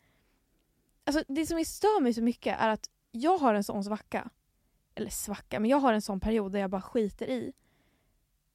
[1.04, 4.30] Alltså det som stör mig så mycket är att jag har en sån svacka.
[4.94, 7.52] Eller svacka, men jag har en sån period där jag bara skiter i.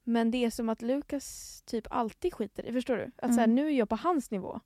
[0.03, 2.73] Men det är som att Lukas typ alltid skiter i.
[2.73, 3.11] Förstår du?
[3.17, 3.55] Att så här, Mm.
[3.55, 4.59] nu är jag på hans nivå.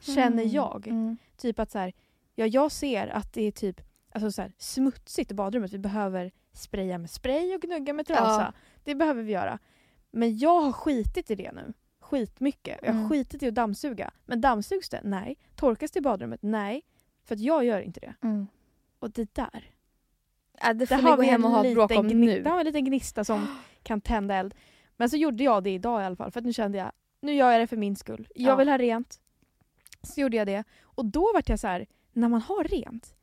[0.00, 0.86] Känner jag.
[0.88, 1.16] Mm.
[1.36, 1.92] Typ att så här,
[2.34, 3.80] ja, jag ser att det är typ
[4.14, 5.72] alltså så här, smutsigt i badrummet.
[5.72, 8.42] Vi behöver spraya med spray och gnugga med trasa.
[8.42, 8.52] Ja.
[8.84, 9.58] Det behöver vi göra.
[10.10, 11.72] Men jag har skitit i det nu.
[12.00, 12.78] Skitmycket.
[12.82, 13.10] Jag har Mm.
[13.10, 14.10] skitit i att dammsuga.
[14.26, 15.00] Men dammsugs det?
[15.04, 15.36] Nej.
[15.56, 16.40] Torkas det i badrummet?
[16.42, 16.82] Nej.
[17.24, 18.14] För att jag gör inte det.
[18.22, 18.46] Mm.
[18.98, 19.70] Och det där.
[20.64, 22.42] Äh, det får Där ni gå hem och ha bråk om nu.
[22.42, 23.46] Där har vi en liten gnista som
[23.82, 24.54] kan tända eld.
[24.96, 26.30] Men så gjorde jag det idag i alla fall.
[26.30, 28.28] För att nu kände jag, nu gör jag det för min skull.
[28.34, 28.56] Jag Ja.
[28.56, 29.20] vill ha rent.
[30.02, 30.64] Så gjorde jag det.
[30.82, 33.14] Och då vart jag så här, när man har rent,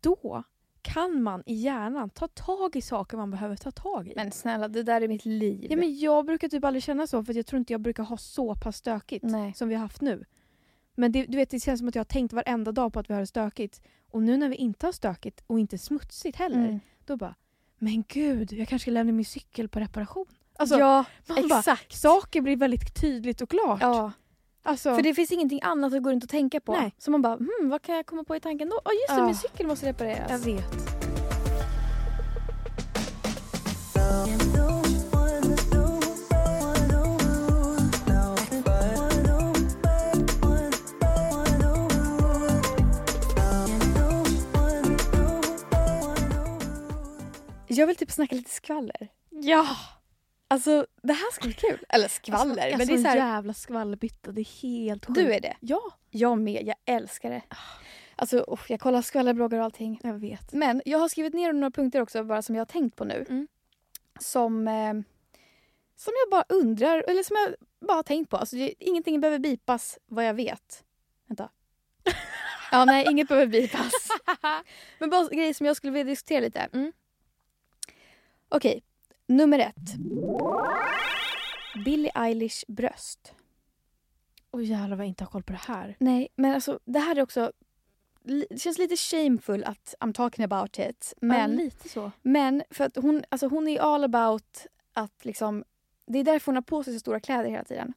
[0.00, 0.44] då
[0.82, 4.12] kan man i hjärnan ta tag i saker man behöver ta tag i.
[4.16, 5.66] Men snälla, det där är mitt liv.
[5.70, 8.16] ja, men jag brukar typ aldrig känna så för jag tror inte jag brukar ha
[8.16, 9.54] så pass stökigt Nej.
[9.54, 10.24] som vi har haft nu.
[10.94, 13.10] Men det, du vet, det känns som att jag har tänkt varenda dag på att
[13.10, 13.82] vi har det stökigt.
[14.10, 16.80] Och nu när vi inte har stökigt och inte smutsigt heller, Mm.
[17.04, 17.34] då bara
[17.78, 20.26] Men gud, jag kanske ska lämna min cykel på reparation.
[20.56, 21.92] Alltså, ja, man bara, exakt.
[21.96, 23.78] saker blir väldigt tydligt och klart.
[23.82, 24.12] Ja,
[24.66, 26.72] Alltså, för det finns ingenting annat att gå runt och tänka på.
[26.72, 26.94] Nej.
[26.98, 28.80] Så man bara, hmm, vad kan jag komma på i tanken då?
[28.84, 29.26] Ja just det, Ja.
[29.26, 30.30] min cykel måste repareras.
[30.30, 30.64] jag vet.
[47.66, 49.08] Jag vill typ snacka lite skvaller.
[49.30, 49.66] Ja!
[50.48, 51.78] Alltså det här ska bli kul.
[51.88, 52.62] Eller skvaller.
[52.62, 54.32] Alltså, men det är en så här, jävla skvallerbytta.
[54.32, 55.18] Det är helt sjukt.
[55.18, 55.56] du är det.
[55.60, 55.80] Ja,
[56.10, 56.66] Jag med.
[56.66, 57.42] Jag älskar det.
[58.16, 60.00] Alltså oh, jag kollar skvallerbloggar och allting.
[60.02, 60.52] jag vet.
[60.52, 63.26] Men jag har skrivit ner några punkter också bara som jag har tänkt på nu.
[63.28, 63.48] Mm.
[64.20, 64.92] Som, eh,
[65.96, 67.54] som jag bara undrar, eller som jag
[67.88, 68.36] bara har tänkt på.
[68.36, 70.84] Alltså, det, ingenting behöver bipas vad jag vet.
[71.26, 71.48] Vänta.
[72.70, 73.92] Ja, nej, inget behöver bipas.
[74.98, 76.68] Men bara grejer som jag skulle vilja diskutera lite.
[76.72, 76.92] Mm.
[78.48, 78.82] Okej,
[79.26, 79.94] nummer ett.
[81.84, 83.32] Billie Eilish bröst.
[84.50, 85.96] Åh jävlar vad jag inte har koll på det här.
[85.98, 87.52] Nej, men alltså det här är också...
[88.22, 91.14] Det känns lite shameful att I'm talking about it.
[91.20, 92.10] Men, ja, lite så.
[92.22, 95.64] men för att hon, alltså hon är all about att liksom...
[96.06, 97.94] Det är därför hon har på sig så stora kläder hela tiden.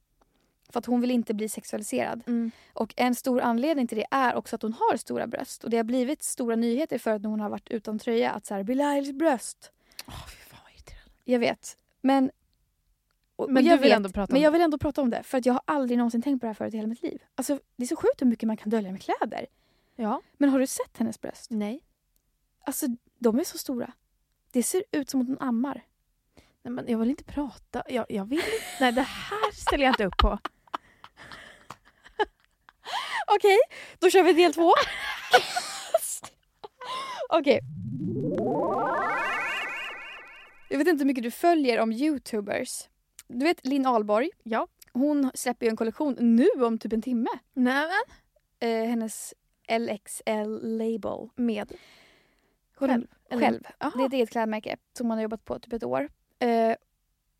[0.70, 2.24] För att hon vill inte bli sexualiserad.
[2.28, 2.52] Mm.
[2.74, 5.64] Och en stor anledning till det är också att hon har stora bröst.
[5.64, 8.32] Och det har blivit stora nyheter för att hon har varit utan tröja.
[8.32, 9.72] Att så här, Billie Eilish bröst.
[10.08, 11.17] Åh fy fan vad irriterande.
[11.30, 11.78] Jag vet.
[12.02, 12.32] Men...
[13.36, 15.10] och- Men och jag vill vet, ändå prata om Men jag vill ändå prata om
[15.10, 15.24] det.
[15.24, 17.24] För att jag har aldrig någonsin tänkt på det här förut i hela mitt liv.
[17.36, 19.46] Alltså, det är så sjukt hur mycket man kan dölja med kläder.
[19.96, 20.22] Ja.
[20.38, 21.52] Men har du sett hennes bröst?
[21.52, 21.84] Nej.
[22.64, 22.86] Alltså,
[23.20, 23.92] de är så stora.
[24.52, 25.86] Det ser ut som att hon ammar.
[26.62, 27.84] Nej men jag vill inte prata.
[27.88, 28.52] Jag, jag vill inte.
[28.80, 30.40] Nej det här ställer jag inte upp på.
[33.36, 33.58] Okej,
[34.00, 34.72] då kör vi del två.
[37.30, 37.60] Okej.
[40.70, 42.90] Jag vet inte hur mycket du följer om youtubers.
[43.28, 44.30] Du vet Linn Ahlborg?
[44.44, 44.68] Ja.
[44.94, 47.30] Hon släpper ju en kollektion nu om typ en timme.
[47.54, 48.70] Nej men.
[48.70, 49.34] Eh, hennes
[49.80, 51.30] LXL label.
[51.36, 51.74] Med.
[52.76, 53.08] Hon- Själv?
[53.42, 53.64] Själv.
[53.80, 53.92] Jaha.
[53.98, 56.10] Det är ett eget klädmärke som man har jobbat på typ ett år.
[56.40, 56.76] Eh,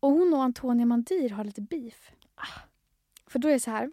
[0.00, 2.10] och hon och Antonia Mandir har lite beef.
[3.26, 3.92] För då är det så här.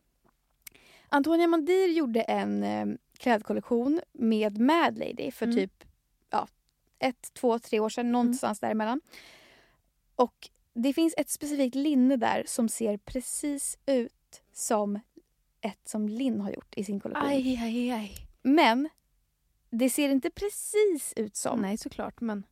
[1.10, 2.86] Antonia Mandir gjorde en eh,
[3.18, 5.56] klädkollektion med Mad Lady för Mm.
[5.58, 5.84] typ
[7.06, 8.12] ett, två, tre år sedan.
[8.12, 9.02] Någonstans däremellan.
[10.16, 15.00] Och det finns ett specifikt linne där som ser precis ut som
[15.62, 17.30] ett som Linn har gjort i sin kollektion.
[17.30, 18.12] Aj, aj, aj.
[18.42, 18.90] Men
[19.70, 21.60] det ser inte precis ut som.
[21.62, 22.44] Nej såklart men.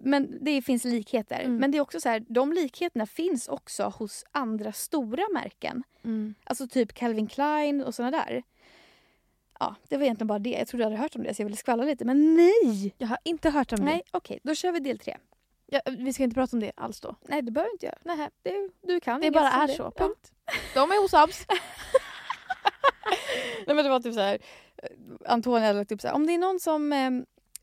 [0.00, 1.40] Men det finns likheter.
[1.40, 1.56] Mm.
[1.56, 5.82] Men det är också så här, de likheterna finns också hos andra stora märken.
[6.04, 6.34] Mm.
[6.44, 8.42] Alltså typ Calvin Klein och såna där.
[9.60, 10.50] Ja, det var egentligen bara det.
[10.50, 12.04] Jag trodde jag hade hört om det så jag ville skvallra lite.
[12.04, 12.94] Men nej!
[12.98, 14.38] Jag har inte hört om Nej, okej.
[14.42, 15.16] Då kör vi del tre.
[15.66, 15.82] det.
[15.84, 17.16] Ja, vi ska inte prata om det alls då.
[17.28, 17.98] Nej, det behöver vi inte göra.
[18.16, 18.28] Nej.
[18.42, 19.74] Det, du kan Det inget bara om är det.
[19.74, 19.82] så.
[19.82, 19.90] Ja.
[19.90, 20.32] Punkt.
[20.74, 21.46] De är osams.
[23.66, 24.38] Nej, men det var typ så här.
[24.82, 24.88] eh,
[25.32, 26.14] Antonija hade lagt upp så här.
[26.14, 27.10] Om det är någon som eh,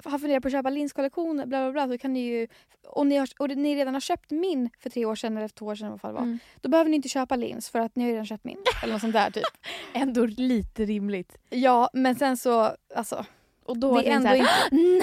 [0.03, 2.47] har funderat på att köpa Linns kollektion bla bla bla så kan ni ju
[2.87, 5.65] och ni, har, och ni redan har köpt min för tre år sedan eller två
[5.65, 6.21] år sedan vad det var.
[6.21, 6.39] Mm.
[6.61, 8.57] Då behöver ni inte köpa Linns för att ni har redan köpt min.
[8.83, 9.43] Eller något sånt där typ.
[9.93, 11.37] Ändå lite rimligt.
[11.49, 13.25] Ja men sen så alltså.
[13.63, 14.51] Och då det är ändå här, inte,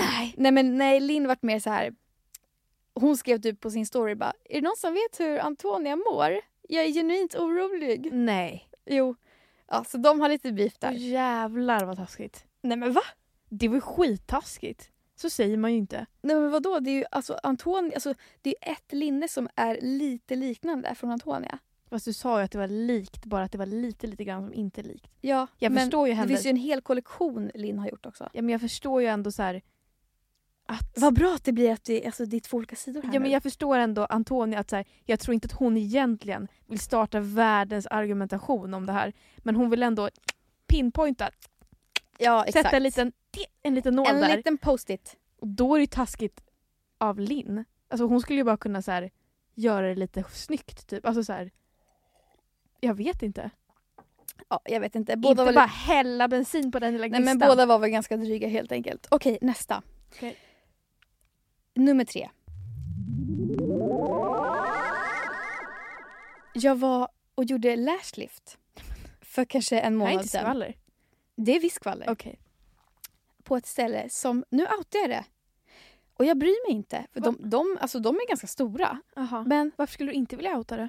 [0.03, 0.35] Nej!
[0.37, 1.95] nej men nej Linn vart mer så här.
[2.95, 4.33] Hon skrev typ på sin story bara.
[4.45, 6.41] Är det någon som vet hur Antonia mår?
[6.69, 8.09] Jag är genuint orolig.
[8.13, 8.69] Nej.
[8.87, 9.17] Jo.
[9.69, 10.93] Ja, så de har lite beef där.
[10.93, 12.45] jävlar vad taskigt.
[12.61, 13.03] Nej men va?
[13.55, 14.89] Det var skittaskigt.
[15.15, 16.07] Så säger man ju inte.
[16.23, 16.79] Nej men vadå?
[16.81, 21.11] Det är ju alltså Antonia, alltså det är ett linne som är lite liknande från
[21.11, 21.59] Antonia.
[21.91, 24.43] Fast du sa ju att det var likt, bara att det var lite lite grann
[24.45, 25.07] som inte likt.
[25.21, 26.29] Ja, Jag men förstår ju det henne.
[26.29, 28.31] finns ju en hel kollektion Linn har gjort också.
[28.33, 29.63] Ja, men jag förstår ju ändå så här
[30.67, 30.93] att...
[30.97, 33.21] Vad bra att det blir att det, alltså, det är två olika sidor här Ja,
[33.21, 33.29] men nu.
[33.29, 37.21] jag förstår ändå Antonia att så här, jag tror inte att hon egentligen vill starta
[37.21, 39.13] världens argumentation om det här.
[39.39, 40.09] Men hon vill ändå
[40.67, 41.31] pinpointa,
[42.19, 42.65] ja exakt.
[42.67, 43.13] sätta en liten,
[43.63, 44.37] en liten nål en där.
[44.37, 45.17] liten post-it.
[45.41, 46.41] Och då är det ju taskigt
[46.99, 47.65] av Linn.
[47.89, 49.11] Alltså hon skulle ju bara kunna så här,
[49.55, 51.07] göra det lite snyggt typ.
[51.07, 51.51] Alltså så här,
[52.81, 53.51] jag vet inte.
[54.49, 55.17] Ja, jag vet inte.
[55.17, 57.39] Båda inte var bara hälla bensin på den lilla nej, gnistan.
[57.39, 59.07] men båda var väl ganska dryga helt enkelt.
[59.11, 59.83] Okej, nästa.
[60.13, 60.37] Okej.
[61.75, 62.29] Nummer tre.
[66.55, 68.59] Jag var och gjorde lashlift.
[69.21, 70.41] För kanske en Det här är månad inte sedan.
[70.41, 70.77] skvaller.
[71.37, 72.11] Det är visst skvaller.
[72.11, 72.39] Okej.
[73.53, 75.25] På ett ställe som, nu outar jag det.
[76.15, 77.07] Och jag bryr mig inte.
[77.13, 79.01] För de, de, alltså, de är ganska stora.
[79.15, 79.45] Jaha.
[79.47, 80.89] Men Varför skulle du inte vilja outa det?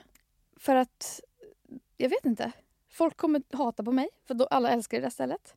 [0.55, 1.21] för att,
[1.97, 2.51] jag vet inte.
[2.89, 5.55] Folk kommer hata på mig för då alla älskar det där stället.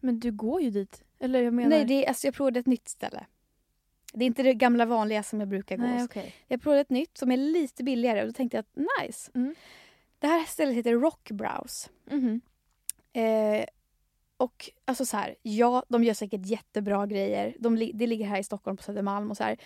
[0.00, 1.04] Men du går ju dit.
[1.18, 1.70] Eller jag menar...
[1.70, 3.26] Nej, det är, alltså, jag provade ett nytt ställe.
[4.12, 6.04] Det är inte det gamla vanliga som jag brukar gå Nej, hos.
[6.04, 6.34] okej.
[6.48, 9.30] Jag provade ett nytt som är lite billigare och då tänkte jag att nice.
[9.34, 9.54] Mm.
[10.18, 11.90] Det här stället heter Rockbrows.
[12.04, 12.40] Mhm.
[13.12, 13.64] Eh,
[14.36, 17.54] och alltså så här, ja, de gör säkert jättebra grejer.
[17.58, 19.56] De, det ligger här i Stockholm på Södermalm och så här.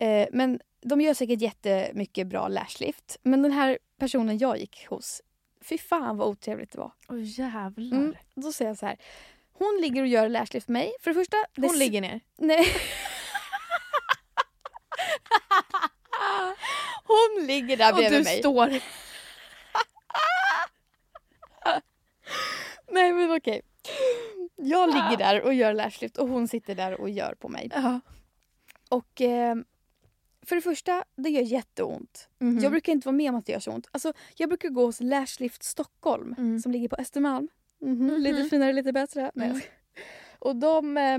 [0.00, 3.18] Eh, men de gör säkert jättemycket bra lashlift.
[3.22, 5.22] Men den här personen jag gick hos,
[5.60, 6.92] fy fan vad otrevligt det var.
[7.08, 7.98] Åh jävlar.
[7.98, 8.96] Mm, då säger jag så här.
[9.52, 10.92] Hon ligger och gör lashlift med mig.
[11.00, 11.36] För det första...
[11.54, 12.20] det Hon ligger ner.
[12.36, 12.66] Nej.
[17.04, 18.38] Hon ligger där Och bredvid du mig.
[18.38, 18.68] står...
[22.88, 23.62] Nej men okej.
[24.56, 27.70] Jag ligger där och gör lashlift och hon sitter där och gör på mig.
[27.74, 28.00] Ja.
[28.88, 29.54] Och eh,
[30.42, 32.28] för det första, det gör jätteont.
[32.38, 32.58] Mhm.
[32.58, 33.88] Jag brukar inte vara med om att det gör så ont.
[33.90, 36.58] Alltså, jag brukar gå hos Lashlift Stockholm Mm.
[36.60, 37.48] som ligger på Östermalm.
[37.80, 38.16] Mhm, Mhm.
[38.22, 39.30] Lite finare, lite bättre.
[39.34, 39.48] Nej.
[39.48, 39.60] Mm.
[40.38, 41.18] Och de, eh,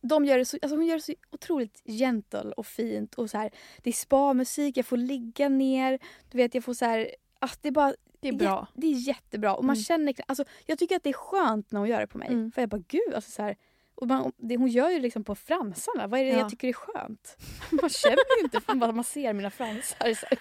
[0.00, 3.14] de gör det så, alltså hon gör det så otroligt gentle och fint.
[3.14, 3.50] Och så här,
[3.82, 5.98] det är spa-musik, jag får ligga ner.
[6.30, 7.10] Du vet, jag får så här...
[7.38, 7.94] Ah, det är bara
[8.30, 8.66] Det är bra.
[8.74, 9.54] Det är jättebra.
[9.54, 9.82] Och man Mm.
[9.84, 12.28] känner, alltså, jag tycker att det är skönt när hon gör det på mig.
[12.28, 12.52] Mm.
[12.52, 13.56] För jag bara gud, alltså, så här,
[13.94, 16.06] och man, det, hon gör ju liksom på fransarna.
[16.06, 16.38] Vad är det Ja.
[16.38, 17.36] jag tycker är skönt?
[17.70, 20.14] Man känner ju inte för man ser mina fransar.
[20.14, 20.26] Så.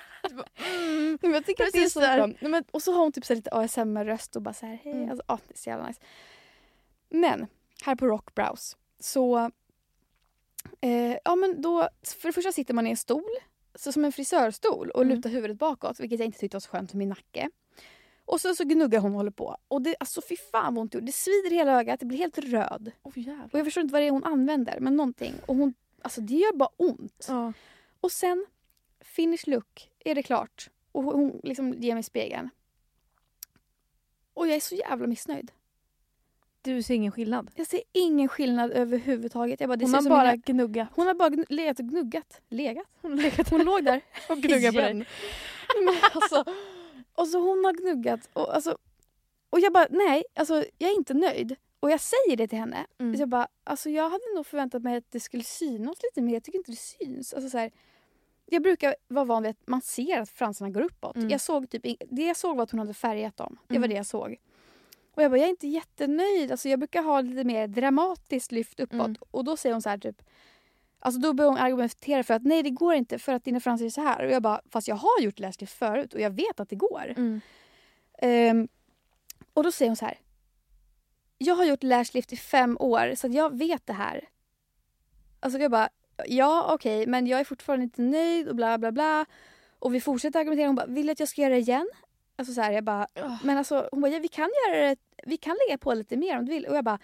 [0.77, 1.17] Mm.
[1.21, 1.99] Men jag tycker att det är Precis så.
[1.99, 4.93] Nej, men, Och så har hon typ så lite ASMR-röst och bara så här, hej.
[4.93, 5.09] Mm.
[5.09, 6.01] Alltså, ah, det är så jävla nice.
[7.09, 7.47] Men
[7.85, 9.51] här på Rockbrows så...
[10.81, 11.89] Eh, ja men då,
[12.21, 13.23] för det första sitter man i en stol,
[13.75, 15.15] så som en frisörstol och Mm.
[15.15, 17.49] lutar huvudet bakåt vilket jag inte tyckte var så skönt för min nacke.
[18.25, 19.57] Och så, så gnuggar hon och håller på.
[19.67, 21.01] Och det, alltså fy fan vad ont det.
[21.01, 22.91] Det svider i hela ögat, det blir helt röd.
[23.15, 23.49] Jävlar.
[23.53, 25.33] Och jag förstår inte vad det är hon använder, men någonting.
[25.45, 27.25] Och hon, alltså det gör bara ont.
[27.29, 27.53] Ja.
[28.01, 28.45] Och sen,
[29.01, 30.69] finish look, är det klart.
[30.91, 32.49] Och hon liksom ger mig spegeln.
[34.33, 35.51] Och jag är så jävla missnöjd.
[36.61, 37.51] Du ser ingen skillnad.
[37.55, 39.59] Jag ser ingen skillnad överhuvudtaget.
[39.59, 40.87] Jag bara, Hon har bara mina- gnuggat.
[40.95, 42.41] hon har bara gn- legat och gnuggat.
[42.49, 42.85] Legat?
[43.01, 44.89] Hon legat Hon låg där och gnuggat på dig.
[44.91, 45.05] igen.
[45.85, 46.45] Men alltså,
[47.15, 48.29] och så hon har gnuggat.
[48.33, 48.77] Och, alltså,
[49.49, 51.55] och jag bara, nej, alltså, jag är inte nöjd.
[51.79, 52.85] Och jag säger det till henne.
[52.99, 53.19] Mm.
[53.19, 56.33] Jag bara, alltså jag hade nog förväntat mig att det skulle synas lite mer.
[56.33, 57.33] Jag tycker inte det syns.
[57.33, 57.71] Alltså, så här,
[58.45, 61.15] jag brukar vara van vid att man ser att fransarna går uppåt.
[61.15, 61.29] Mm.
[61.29, 63.57] Jag såg typ, det jag såg var att hon hade färgat dem.
[63.67, 63.89] Det var Mm.
[63.89, 64.35] det jag såg.
[65.15, 66.51] Och jag bara, jag är inte jättenöjd.
[66.51, 68.93] Alltså, jag brukar ha lite mer dramatiskt lyft uppåt.
[68.99, 69.15] Mm.
[69.31, 70.21] Och då säger hon så här typ,
[71.05, 73.85] Alltså då börjar hon argumentera för att nej det går inte för att dina fransar
[73.85, 74.25] är så här.
[74.25, 77.13] Och jag bara, fast jag har gjort läslyft förut och jag vet att det går.
[77.17, 77.41] Mm.
[78.17, 78.67] Ehm,
[79.53, 80.17] och då säger hon så här.
[81.37, 84.29] Jag har gjort lashlift i fem år så jag vet det här.
[85.39, 85.89] Alltså jag bara,
[86.25, 89.25] ja okej men jag är fortfarande inte nöjd och bla bla bla.
[89.79, 90.67] Och vi fortsätter argumentera.
[90.67, 91.89] Hon bara, vill att jag ska göra det igen?
[92.35, 93.37] Alltså så här, jag bara, Ah.
[93.43, 96.37] men alltså hon bara, ja, vi kan göra det, vi kan lägga på lite mer
[96.39, 96.65] om du vill.
[96.65, 96.99] Och jag bara,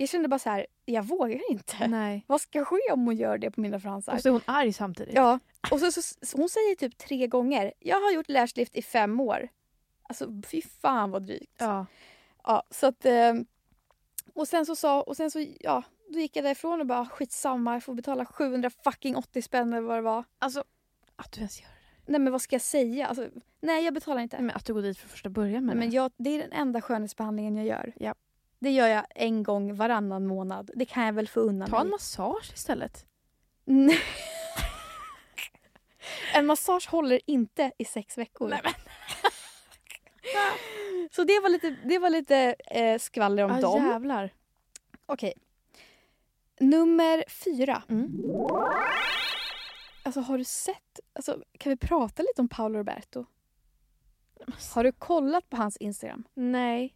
[0.00, 1.88] jag kände bara så här, jag vågar inte.
[1.88, 2.24] Nej.
[2.26, 4.14] Vad ska ske om hon gör det på mina fransar?
[4.14, 5.14] Och så är hon arg samtidigt.
[5.14, 5.38] Ja,
[5.70, 9.20] och så, så, så hon säger typ tre gånger, jag har gjort lashlift i fem
[9.20, 9.48] år.
[10.02, 11.56] Alltså fy fan vad drygt.
[11.58, 11.86] Ja.
[12.44, 13.34] Ja, så att, eh,
[14.34, 17.72] och sen så sa, och sen så, ja, då gick jag därifrån och bara skitsamma,
[17.72, 20.24] jag får betala 700 fucking 80 spänn eller vad det var.
[20.38, 20.64] Alltså,
[21.16, 22.12] att du ens gör det.
[22.12, 23.06] Nej men vad ska jag säga?
[23.06, 23.28] Alltså,
[23.60, 24.40] nej jag betalar inte.
[24.40, 25.96] Men att du går dit för första början med Nej, men det.
[25.96, 27.92] jag, det är den enda skönhetsbehandlingen jag gör.
[27.96, 28.14] Ja.
[28.60, 30.70] Det gör jag en gång varannan månad.
[30.74, 31.90] Det kan jag väl få undan Ta en mig.
[31.90, 33.06] massage istället.
[36.34, 38.48] En massage håller inte i sex veckor.
[38.48, 38.72] Nej, men.
[41.12, 43.86] Så det var lite, det var lite eh, skvaller om Ah, dem.
[43.86, 44.30] jävlar.
[45.06, 45.32] Okej.
[46.60, 47.82] Nummer fyra.
[47.88, 48.08] Mm.
[50.02, 53.26] Alltså har du sett, alltså, kan vi prata lite om Paolo Roberto?
[54.74, 56.24] Har du kollat på hans Instagram?
[56.34, 56.94] Nej,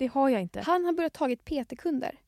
[0.00, 0.60] det har jag inte.
[0.60, 2.18] Han har börjat tagit PT-kunder.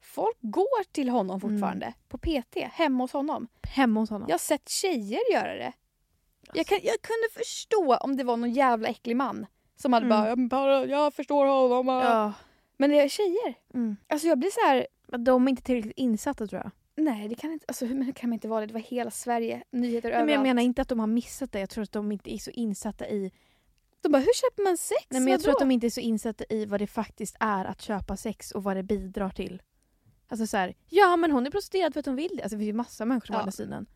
[0.00, 3.48] Folk går till honom fortfarande på PT hemma hos honom.
[3.62, 4.28] Hemma hos honom.
[4.28, 5.72] Jag har sett tjejer göra det.
[6.54, 10.48] Jag, kan, jag kunde förstå om det var någon jävla äcklig man som hade Mm.
[10.48, 11.86] bara, "Jag förstår honom.
[11.86, 12.32] bara." Ja.
[12.76, 13.54] Men det är tjejer.
[13.74, 13.96] Mm.
[14.06, 14.86] Alltså jag blir så här,
[15.24, 16.70] de är inte tillräckligt insatta tror jag.
[17.04, 18.66] nej det kan inte, alltså, hur kan man inte vara det?
[18.66, 20.26] Det var hela Sverige, nyheter Nej, överallt.
[20.26, 21.60] men jag menar inte att de har missat det.
[21.60, 23.32] Jag tror att de inte är så insatta i...
[24.02, 25.06] De bara, hur köper man sex?
[25.10, 27.64] Nej, men jag tror att de inte är så insatta i vad det faktiskt är
[27.64, 29.62] att köpa sex och vad det bidrar till.
[30.28, 32.42] Alltså så här, ja men hon är prostituerad för att hon vill det.
[32.42, 33.38] Alltså det finns ju massa människor som Ja.
[33.38, 33.86] har den synen.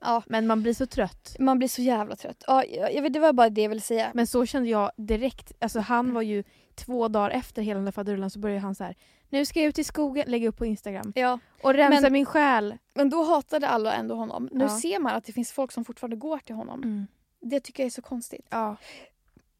[0.00, 1.36] Ja, Men man blir så trött.
[1.38, 2.44] man blir så jävla trött.
[2.46, 4.10] Ja, jag, vet, det var bara det jag ville säga.
[4.14, 5.52] Men så kände jag direkt.
[5.60, 6.44] Alltså han var ju
[6.74, 8.96] två dagar efter hela den där faderullan så började han så här.
[9.28, 11.12] Nu ska jag ut i skogen, lägga upp på Instagram.
[11.16, 12.76] Ja, Och rensa Men- min själ.
[12.94, 14.48] men då hatade alla ändå honom.
[14.52, 14.78] Nu Ja.
[14.80, 17.06] ser man att det finns folk som fortfarande går till honom.
[17.40, 18.46] Det tycker jag är så konstigt.
[18.50, 18.76] Ja.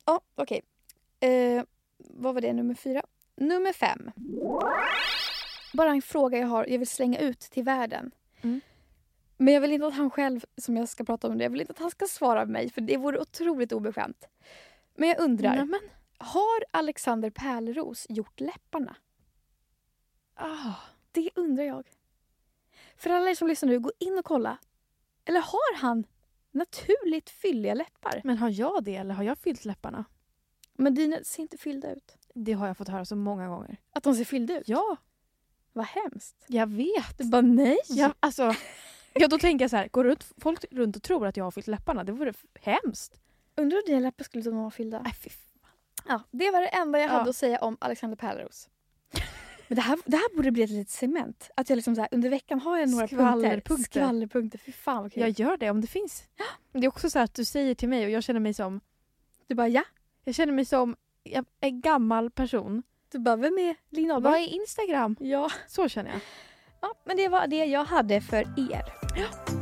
[0.05, 0.62] Ja, okej.
[1.21, 1.64] Eh,
[1.99, 3.03] vad var det, nummer fyra?
[3.37, 4.11] Nummer fem.
[5.73, 8.11] Bara en fråga jag har, jag vill slänga ut till världen.
[8.43, 8.61] Mm.
[9.37, 11.61] Men jag vill inte att han själv, som jag ska prata om det, jag vill
[11.61, 14.29] inte att han ska svara mig för det vore otroligt obekvämt.
[14.95, 15.81] Men jag undrar, Nej, men,
[16.19, 18.97] har Alexander Pärleros gjort läpparna?
[20.35, 20.75] ah.
[21.12, 21.88] Det undrar jag.
[22.97, 24.59] För alla er som lyssnar nu, gå in och kolla.
[25.25, 26.05] Eller har han
[26.55, 28.21] naturligt fylliga läppar?
[28.25, 30.05] men har jag det eller har jag fyllt läpparna?
[30.77, 32.17] Men dina ser inte fyllda ut.
[32.35, 33.77] Det har jag fått höra så många gånger.
[33.93, 34.69] Att de ser fyllda ut?
[34.69, 34.97] Ja,
[35.73, 36.45] Vad hemskt.
[36.49, 37.19] jag vet.
[37.19, 37.79] Du bara nej.
[37.88, 38.55] Ja, alltså,
[39.12, 41.51] Ja då tänker jag så här, går runt, folk runt och tror att jag har
[41.51, 42.05] fyllt läpparna?
[42.05, 43.21] Det vore hemskt.
[43.57, 45.03] Undrar om dina läppar skulle de vara fyllda?
[45.03, 45.71] Nej, fy fan.
[46.09, 47.12] Ja, det var det enda jag Ja.
[47.12, 48.69] hade att säga om Alexander Pärleros.
[49.68, 51.50] Men det här, det här borde bli ett litet segment.
[51.57, 53.16] Att jag liksom så här, under veckan har jag några punkter.
[53.16, 54.00] Skvallerpunkter.
[54.00, 54.59] Skvallerpunkter.
[54.59, 55.20] Fy fan vad kul.
[55.20, 56.24] Jag gör det om det finns.
[56.72, 58.81] Det är också så att du säger till mig och jag känner mig som,
[59.46, 59.83] Du bara ja.
[60.24, 60.96] jag känner mig som
[61.61, 62.83] en gammal person.
[63.12, 65.16] Du bara vem är Linn Vad är Instagram?
[65.20, 65.50] Ja.
[65.68, 66.20] Så känner jag.
[66.81, 66.94] ja.
[67.05, 68.37] Men det var det jag hade för
[68.70, 68.83] er.
[69.16, 69.54] Jag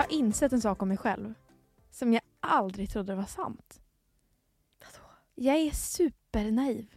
[0.00, 1.34] har insett en sak om mig själv
[1.90, 3.80] som jag aldrig trodde var sant.
[4.80, 5.06] Vadå?
[5.34, 6.94] Jag är supernaiv.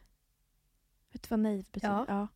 [1.12, 2.06] Vet du vad naiv betyder?
[2.08, 2.28] Ja.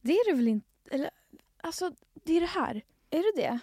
[0.00, 0.68] Det är du väl inte?
[0.90, 1.10] Eller
[1.56, 2.82] Alltså, det är det här.
[3.10, 3.58] är du det?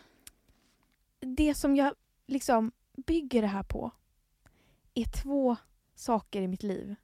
[1.20, 3.92] Det som jag liksom bygger det här på
[4.94, 5.58] är två
[5.96, 6.96] saker i mitt liv.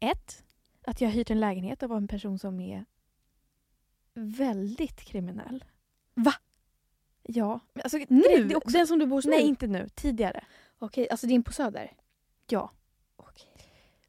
[0.00, 0.44] Ett,
[0.84, 2.84] att jag har hyrt en lägenhet av en person som är
[4.14, 5.64] väldigt kriminell.
[6.14, 6.34] Va?
[7.22, 7.60] Ja.
[7.84, 8.44] Alltså, Nu?
[8.48, 9.48] det- också, Den som du bor nej, nu?
[9.48, 9.88] inte nu.
[9.94, 10.44] Tidigare.
[10.78, 11.92] Okej, alltså din på Söder?
[12.48, 12.70] Ja.
[13.16, 13.48] Okej.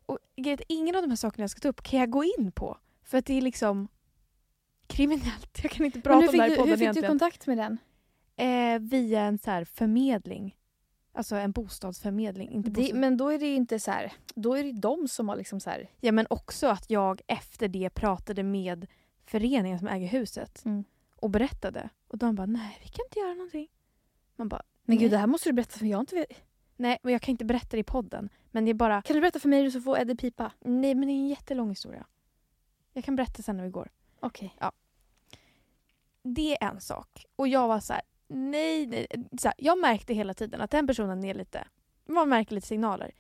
[0.05, 2.51] Och grejen ingen av de här sakerna jag ska ta upp kan jag gå in
[2.51, 2.77] på.
[3.03, 3.87] För att det är liksom
[4.87, 5.59] kriminellt.
[5.63, 7.09] Jag kan inte prata om det här i du, podden hur fick du egentligen.
[7.09, 7.77] kontakt med den?
[8.35, 10.55] Eh, via en så här förmedling.
[11.15, 12.49] Alltså en bostadsförmedling.
[12.51, 12.99] Inte Det, bostad...
[12.99, 14.13] men då är det ju inte så här.
[14.35, 15.89] Då är det de som har liksom så här.
[15.99, 18.87] Ja men också att jag efter det pratade med
[19.25, 20.65] föreningen som äger huset.
[20.65, 20.83] Mm.
[21.23, 21.89] Och berättade.
[22.07, 23.67] Och de bara nej vi kan inte göra någonting.
[24.35, 25.03] Man bara Men Nej.
[25.03, 26.27] gud det här måste du berätta för jag har inte vet.
[26.75, 28.29] nej men jag kan inte berätta det i podden.
[28.51, 30.51] Men det är bara Kan du berätta för mig så får Eddie pipa?
[30.59, 32.05] nej men det är en jättelång historia.
[32.93, 33.89] Jag kan berätta sen när vi går.
[34.19, 34.57] Okej.
[36.23, 37.25] det är en sak.
[37.35, 39.07] Och jag var så här, nej, nej.
[39.39, 41.67] Så här, jag märkte hela tiden att den personen är lite,
[42.05, 43.11] man märker lite signaler.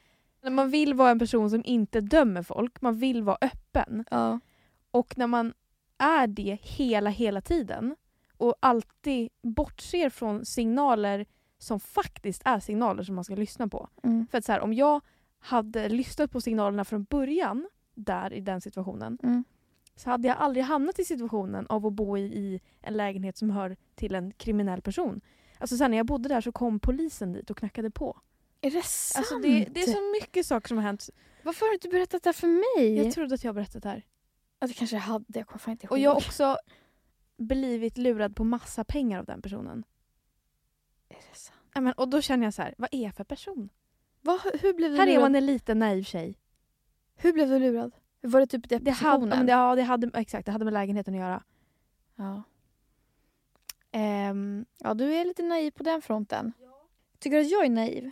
[0.41, 4.05] När man vill vara en person som inte dömer folk, man vill vara öppen.
[4.11, 4.39] Ja.
[4.91, 5.53] Och när man
[6.03, 7.95] är det hela, hela tiden
[8.37, 11.25] och alltid bortser från signaler
[11.57, 13.89] som faktiskt är signaler som man ska lyssna på.
[14.03, 14.27] Mm.
[14.31, 15.01] För att så här, om jag
[15.39, 19.43] hade lyssnat på signalerna från början, där i den situationen, Mm.
[19.95, 23.49] så hade jag aldrig hamnat i situationen av att bo i, i en lägenhet som
[23.49, 25.21] hör till en kriminell person.
[25.57, 28.19] Alltså sen när jag bodde där så kom polisen dit och knackade på.
[28.61, 29.17] Är det sant?
[29.17, 31.09] Alltså det, det är så mycket saker som har hänt.
[31.43, 32.97] Varför har du inte berättat det här för mig?
[32.97, 34.03] Jag trodde att jag berättat det här.
[34.63, 35.25] Ja, det kanske jag hade.
[35.27, 35.91] Jag kommer fan inte ihåg.
[35.91, 36.57] Och jag har också
[37.37, 39.83] blivit lurad på massa pengar av den personen.
[41.09, 41.59] Är det sant?
[41.73, 43.69] Ja, men, och då känner jag så här, vad är jag för person?
[44.21, 45.21] Vad, hur blev du Här är lurad?
[45.21, 46.37] man en liten naiv tjej.
[47.15, 47.91] Hur blev du lurad?
[48.21, 50.73] Var det typ Det hade, ja, men det, ja, det hade, exakt, det hade med
[50.73, 51.43] lägenheten att göra.
[52.15, 52.43] ja.
[53.91, 56.53] Ehm, ja, du är lite naiv på den fronten.
[57.19, 58.11] Tycker du att jag är naiv?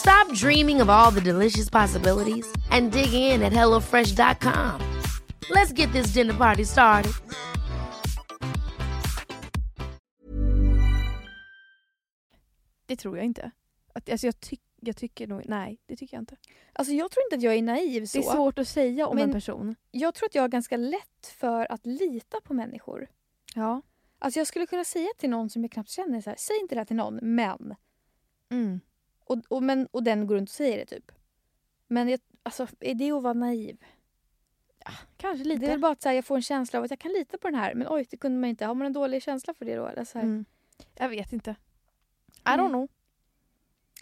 [0.00, 4.80] Stop dreaming of all the delicious possibilities and dig in at HelloFresh.com.
[5.50, 7.12] Let's get this dinner party started.
[12.86, 13.50] det tror jag inte.
[13.92, 16.36] Att, alltså jag, tyck, jag tycker nog, nej det tycker jag inte.
[16.72, 18.18] Alltså jag tror inte att jag är naiv så.
[18.18, 19.76] Det är svårt att säga om Men- en person.
[19.90, 23.08] Jag tror att jag har ganska lätt för att lita på människor.
[23.54, 23.82] Ja.
[24.18, 26.74] Alltså jag skulle kunna säga till någon som jag knappt känner så här, säg inte
[26.74, 27.74] det här till någon, men.
[28.50, 28.80] Mm.
[29.30, 31.12] Och, och, men, och den går runt och säger det typ.
[31.86, 33.76] Men jag, alltså, är det att vara naiv?
[35.16, 35.66] Kanske lite.
[35.66, 37.38] Det är bara att så här, jag får en känsla av att jag kan lita
[37.38, 37.74] på den här.
[37.74, 38.66] Men oj, det kunde man inte.
[38.66, 39.86] Har man en dålig känsla för det då?
[39.86, 40.44] Eller så mm.
[40.94, 41.50] Jag vet inte.
[42.30, 42.88] I don't know.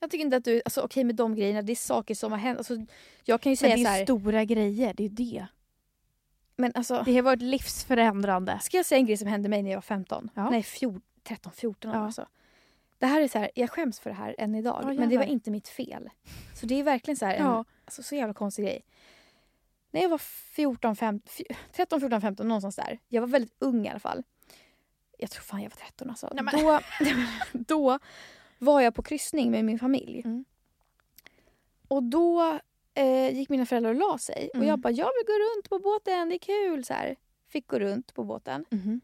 [0.00, 2.38] Jag tycker inte att du, alltså okej med de grejerna, det är saker som har
[2.38, 2.58] hänt.
[2.58, 2.76] Alltså,
[3.24, 5.46] jag kan ju säga Men det är här, stora grejer, det är det.
[6.56, 7.02] men alltså.
[7.04, 8.58] Det har varit livsförändrande.
[8.62, 10.30] Ska jag säga en grej som hände mig när jag var 15?
[10.34, 10.50] Ja.
[10.50, 12.04] Nej, fjol, 13, 14 år Ja.
[12.04, 12.26] alltså.
[12.98, 14.80] Det här är så här, jag skäms för det här än idag.
[14.82, 16.10] Ja, men det var inte mitt fel.
[16.60, 17.64] Så det är verkligen så här en Ja.
[17.84, 18.84] alltså, så jävla konstig grej.
[19.90, 21.28] när jag var 14, 15,
[21.72, 22.98] 13, 14, 15 någonstans där.
[23.08, 24.22] Jag var väldigt ung i alla fall.
[25.18, 26.30] Jag tror fan jag var 13 alltså.
[26.34, 26.80] Nej, men- Då,
[27.52, 27.98] då
[28.58, 30.22] var jag på kryssning med min familj.
[30.24, 30.44] Mm.
[31.88, 32.58] Och då
[32.94, 34.48] eh, gick mina föräldrar och la sig.
[34.48, 34.68] Och Mm.
[34.68, 36.84] jag bara, jag vill gå runt på båten, det är kul.
[36.84, 37.16] Så här.
[37.48, 38.64] Fick gå runt på båten.
[38.70, 39.00] Mhm.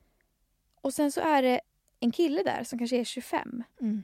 [0.80, 1.60] Och sen så är det
[2.00, 3.64] en kille där som kanske är 25.
[3.80, 4.02] Mm.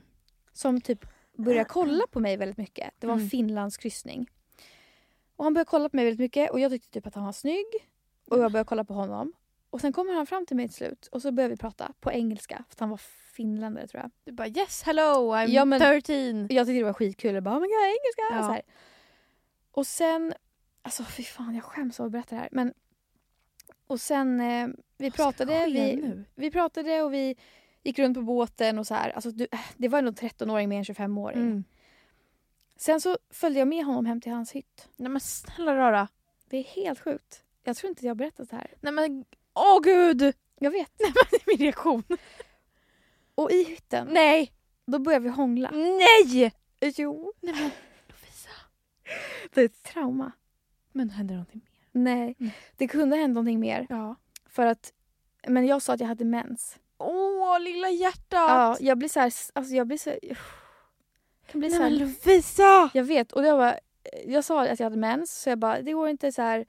[0.53, 1.05] Som typ
[1.37, 2.93] börjar kolla på mig väldigt mycket.
[2.99, 3.29] Det var en Mm.
[3.29, 4.29] Finlands kryssning.
[5.35, 7.31] Och han började kolla på mig väldigt mycket och jag tyckte typ att han var
[7.31, 7.65] snygg.
[8.27, 9.33] Och jag började kolla på honom.
[9.69, 12.11] Och sen kommer han fram till mig till slut och så började vi prata på
[12.11, 12.63] engelska.
[12.67, 13.01] För att han var
[13.33, 14.11] finländare tror jag.
[14.23, 16.47] Du bara yes hello I'm Ja, men- 13.
[16.49, 17.33] Jag tyckte det var skitkul.
[17.33, 18.35] Jag bara, oh my god, engelska!
[18.35, 18.41] Ja.
[18.47, 18.61] Så här.
[19.71, 20.33] Och sen,
[20.81, 22.49] alltså fy fan jag skäms av att berätta det här.
[22.51, 22.73] Men,
[23.87, 24.67] och sen, eh,
[24.97, 25.65] vi pratade.
[25.65, 26.25] Vi, nu?
[26.35, 27.35] vi pratade och vi
[27.83, 29.09] gick runt på båten och så här.
[29.09, 31.39] Alltså, du, det var ändå 13-åring med en 25-åring.
[31.39, 31.63] Mm.
[32.75, 34.89] Sen så följde jag med honom hem till hans hytt.
[34.95, 36.07] Nej men snälla rara.
[36.49, 37.43] Det är helt sjukt.
[37.63, 38.73] Jag tror inte jag har berättat det här.
[38.81, 40.33] Nej men åh gud!
[40.59, 40.91] Jag vet.
[40.99, 42.03] Nej men det är min reaktion.
[43.35, 44.51] Och i hytten, Nej!
[44.85, 45.71] då började vi hångla.
[45.71, 46.53] Nej!
[46.81, 47.33] Jo.
[47.39, 47.71] Nej men
[48.07, 48.49] Lovisa.
[49.53, 50.31] Det är ett trauma.
[50.91, 52.01] Men hände någonting mer?
[52.01, 52.35] Nej.
[52.37, 52.57] Nej.
[52.75, 53.87] Det kunde hänt någonting mer.
[53.89, 54.15] Ja.
[54.45, 54.93] För att,
[55.47, 56.79] men jag sa att jag hade mens.
[57.01, 58.27] Åh lilla hjärtat!
[58.31, 60.37] Ja, jag blir så här, alltså jag blir så jag
[61.47, 62.89] kan bli Nej så här, men Lovisa!
[62.93, 63.31] Jag vet.
[63.31, 63.75] Och jag, bara,
[64.25, 66.65] jag sa att jag hade mens, så jag bara, det går inte så här.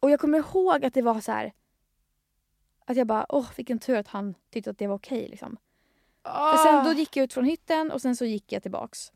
[0.00, 1.52] Och jag kommer ihåg att det var så här.
[2.84, 5.28] Att jag bara, åh vilken tur att han tyckte att det var okej.
[5.28, 5.56] liksom.
[6.24, 9.12] För sen då gick jag ut från hytten och sen så gick jag tillbaks.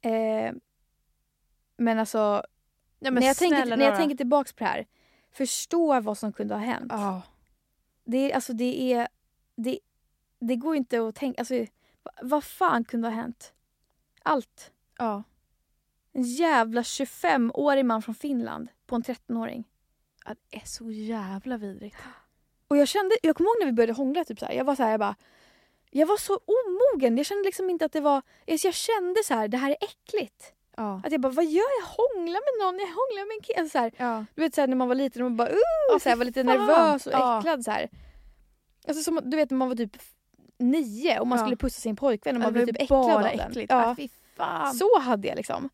[0.00, 0.52] Eh,
[1.76, 2.42] men alltså,
[2.98, 4.86] Nej, men när, jag tänker, när jag tänker tillbaks på det här.
[5.32, 6.92] Förstå vad som kunde ha hänt.
[6.94, 7.22] Ja.
[8.04, 9.08] Det, är- alltså, det, är,
[9.58, 9.78] det,
[10.40, 11.40] det går inte att tänka...
[11.40, 11.66] Alltså,
[12.22, 13.52] vad, fan kunde ha hänt?
[14.22, 14.70] Allt.
[14.98, 15.22] ja.
[16.12, 19.64] En jävla 25-årig man från Finland på en 13-åring.
[20.24, 21.96] Ja, Det är så jävla vidrigt.
[22.68, 24.74] Och jag kände, jag kommer ihåg när vi började hångla, typ så här, jag var
[24.74, 25.14] så här, jag bara...
[25.90, 27.16] Jag var så omogen.
[27.16, 28.22] Jag kände liksom inte att det var...
[28.50, 30.52] alltså, Jag kände så här, det här är äckligt.
[30.76, 31.00] Ja.
[31.04, 31.86] Att jag bara, vad gör jag?
[31.86, 32.78] Hångla med någon?
[32.78, 33.58] Jag hånglar med en kille.
[33.60, 34.24] Alltså så här, ja.
[34.34, 35.58] du vet så här, när man var liten och man bara, uh,
[35.92, 36.58] Ja, så här, var lite fan.
[36.58, 37.64] nervös och äcklad.
[37.64, 37.88] Så här.
[38.88, 39.96] Alltså som, du vet när man var typ
[40.58, 41.44] nio och man Ja.
[41.44, 43.40] skulle pussa sin pojkvän och man blev typ äcklad av den.
[43.40, 43.72] äckligt.
[43.72, 43.94] Ja.
[43.98, 44.08] Ja.
[44.36, 44.74] Fan.
[44.74, 45.68] Så hade jag liksom.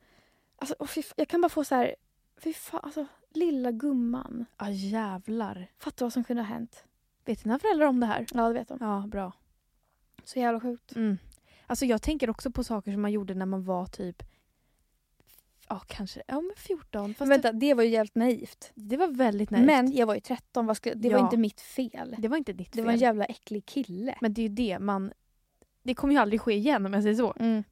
[0.57, 1.95] Alltså, f- jag kan bara få så här,
[2.39, 4.45] fy fan, alltså lilla gumman.
[4.59, 5.67] Ja jävlar.
[5.79, 6.85] Fatta vad som kunde ha hänt.
[7.25, 8.27] Vet dina föräldrar om det här?
[8.35, 8.79] Ja, det vet de.
[8.81, 9.33] Ja, bra.
[10.25, 10.97] Så jävla sjukt.
[10.97, 11.19] Mm.
[11.67, 14.23] Alltså jag tänker också på saker som man gjorde när man var typ
[15.69, 17.09] Ja kanske, ja men 14.
[17.15, 18.73] Fast Men vänta, det var ju jävligt naivt.
[18.75, 19.67] det, det var väldigt naivt.
[19.67, 21.25] Men jag var ju 13, vad skulle, det var Ja.
[21.25, 22.15] inte mitt fel.
[22.19, 22.85] det var inte ditt Det fel.
[22.85, 24.15] var en jävla äcklig kille.
[24.21, 25.13] Men det är ju det man...
[25.83, 27.35] Det kommer ju aldrig ske igen om jag säger så.
[27.41, 27.65] Mm.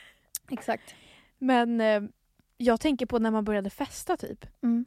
[0.50, 0.94] Exakt.
[1.38, 2.02] Men eh,
[2.56, 4.46] jag tänker på när man började festa typ.
[4.62, 4.84] Mm.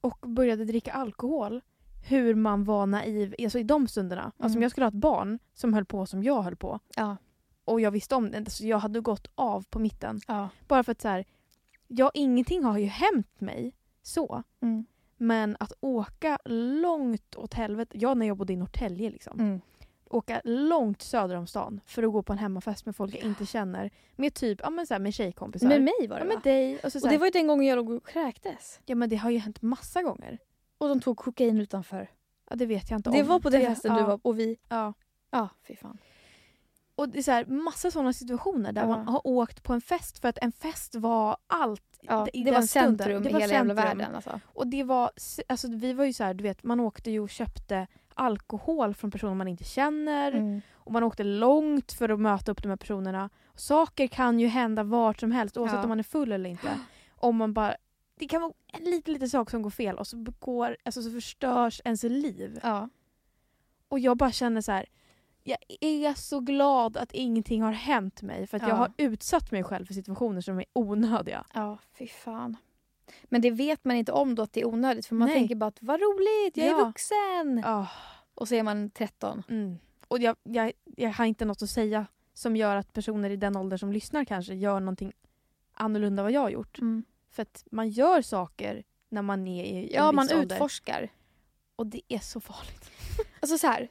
[0.00, 1.60] Och började dricka alkohol.
[2.08, 4.22] Hur man var naiv alltså i de stunderna.
[4.22, 4.62] Alltså om Mm.
[4.62, 6.80] jag skulle ha ett barn som höll på som jag höll på.
[6.96, 7.16] Ja.
[7.64, 8.50] Och jag visste om det.
[8.50, 10.20] Så jag hade gått av på mitten.
[10.26, 10.48] ja.
[10.68, 11.24] Bara för att så här,
[11.92, 14.42] ja ingenting har ju hänt mig så.
[14.62, 14.84] Mm.
[15.16, 17.98] Men att åka långt åt helvete.
[18.00, 19.40] Jag när jag bodde i Norrtälje liksom.
[19.40, 19.60] Mm.
[20.10, 23.46] Åka långt söder om stan för att gå på en hemmafest med folk jag inte
[23.46, 23.90] känner.
[24.16, 25.68] Med typ, ja men så här, med tjejkompisar.
[25.68, 26.34] Med mig var det Ja va?
[26.34, 26.74] med dig.
[26.84, 28.80] Och, så, så Och här, det var ju den gången jag låg och kräktes.
[28.86, 30.38] Ja men det har ju hänt massa gånger.
[30.78, 32.10] Och de tog kokain utanför.
[32.50, 33.28] Ja det vet jag inte Det om.
[33.28, 34.56] var på den Det- festen ja, du var och vi...
[34.68, 34.92] Ja.
[35.30, 35.98] Ja, fy fan.
[37.00, 38.88] Och det är så här, massa sådana situationer där Ja.
[38.88, 41.82] man har åkt på en fest för att en fest var allt.
[42.02, 43.98] Ja, i det var centrum Det i var hela jävla centrum.
[43.98, 44.14] världen.
[44.14, 44.40] Alltså.
[44.44, 45.10] Och det var,
[45.48, 49.10] alltså vi var ju så här, du vet man åkte ju och köpte alkohol från
[49.10, 50.32] personer man inte känner.
[50.32, 50.60] Mm.
[50.74, 53.30] Och man åkte långt för att möta upp de här personerna.
[53.54, 55.82] Saker kan ju hända vart som helst oavsett Ja.
[55.82, 56.78] om man är full eller inte.
[57.16, 57.74] Om man bara,
[58.18, 61.10] det kan vara en liten, liten sak som går fel och så, begår, alltså så
[61.10, 62.60] förstörs ens liv.
[62.62, 62.88] Ja.
[63.88, 64.86] Och jag bara känner så här.
[65.50, 68.74] Jag är så glad att ingenting har hänt mig för att jag Ja.
[68.74, 71.44] har utsatt mig själv för situationer som är onödiga.
[71.54, 72.56] ja, fy fan.
[73.24, 75.36] Men det vet man inte om då att det är onödigt för man Nej.
[75.38, 76.84] tänker bara att vad roligt, jag är Ja.
[76.84, 77.62] vuxen.
[77.64, 77.86] Ah,
[78.34, 79.42] Och så är man 13.
[79.48, 79.78] mm.
[80.08, 83.56] Och jag, jag, jag har inte något att säga som gör att personer i den
[83.56, 85.12] åldern som lyssnar kanske gör någonting
[85.74, 86.78] annorlunda vad jag har gjort.
[86.78, 87.04] Mm.
[87.30, 90.56] För att man gör saker när man är i en Ja, man viss ålder.
[90.56, 91.08] utforskar.
[91.76, 92.90] Och det är så farligt.
[93.40, 93.88] Alltså så här,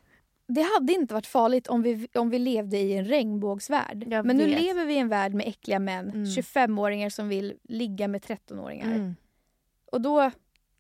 [0.52, 4.04] det hade inte varit farligt om vi, om vi levde i en regnbågsvärld.
[4.08, 4.62] Jag Men nu vet.
[4.62, 6.24] lever vi i en värld med äckliga män, Mm.
[6.26, 8.86] 25-åringar som vill ligga med 13-åringar.
[8.96, 9.16] Mm.
[9.92, 10.32] Och då,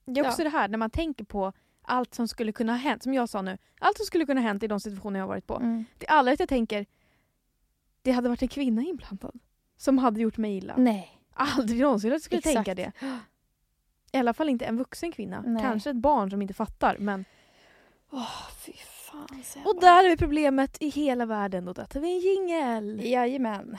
[0.06, 3.04] Det är också det här när man tänker på allt som skulle kunna ha hänt.
[3.04, 3.58] Som jag sa nu.
[3.80, 5.56] Allt som skulle kunna ha hänt i de situationer jag har varit på.
[5.56, 5.86] mm.
[5.98, 6.86] Det är aldrig att jag tänker
[8.02, 9.40] det hade varit en kvinna inblandad.
[9.78, 10.74] Som hade gjort mig illa.
[10.78, 11.16] nej.
[11.34, 12.56] Aldrig någonsin att jag skulle Exakt.
[12.56, 12.92] tänka det.
[14.12, 15.44] I alla fall inte en vuxen kvinna.
[15.46, 15.62] Nej.
[15.64, 16.98] Kanske ett barn som inte fattar.
[17.00, 17.26] Men...
[18.12, 18.72] Åh, fy
[19.12, 19.44] fan.
[19.44, 21.66] säger Och där är vi problemet i hela världen.
[21.66, 23.02] Där tar vi en jingel.
[23.06, 23.78] Jajamän.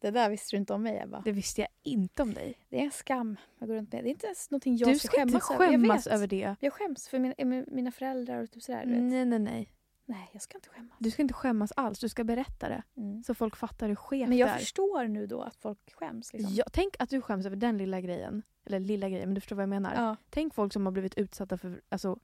[0.00, 1.22] Det där visste du inte om mig Ebba.
[1.24, 2.54] Det visste jag inte om dig.
[2.68, 4.04] Det är en skam jag går runt med.
[4.04, 5.64] Det är inte ens någonting jag du ska inte skämmas över.
[5.64, 6.14] Jag skämmas vet.
[6.14, 6.56] över det.
[6.60, 8.82] Jag skäms för mina, mina föräldrar och typ sådär.
[8.86, 9.72] Nej, nej, nej.
[10.04, 10.96] Nej, jag ska inte skämmas.
[10.98, 11.98] Du ska inte skämmas alls.
[11.98, 12.82] Du ska berätta det.
[12.96, 13.22] Mm.
[13.22, 14.58] Så folk fattar hur skevt Men jag är.
[14.58, 16.32] förstår nu då att folk skäms.
[16.32, 16.54] Liksom.
[16.54, 18.42] Ja, tänk att du skäms över den lilla grejen.
[18.66, 19.94] Eller lilla grejen, men du förstår vad jag menar.
[19.94, 20.16] Ja.
[20.30, 21.80] Tänk folk som har blivit utsatta för...
[21.88, 22.18] Alltså,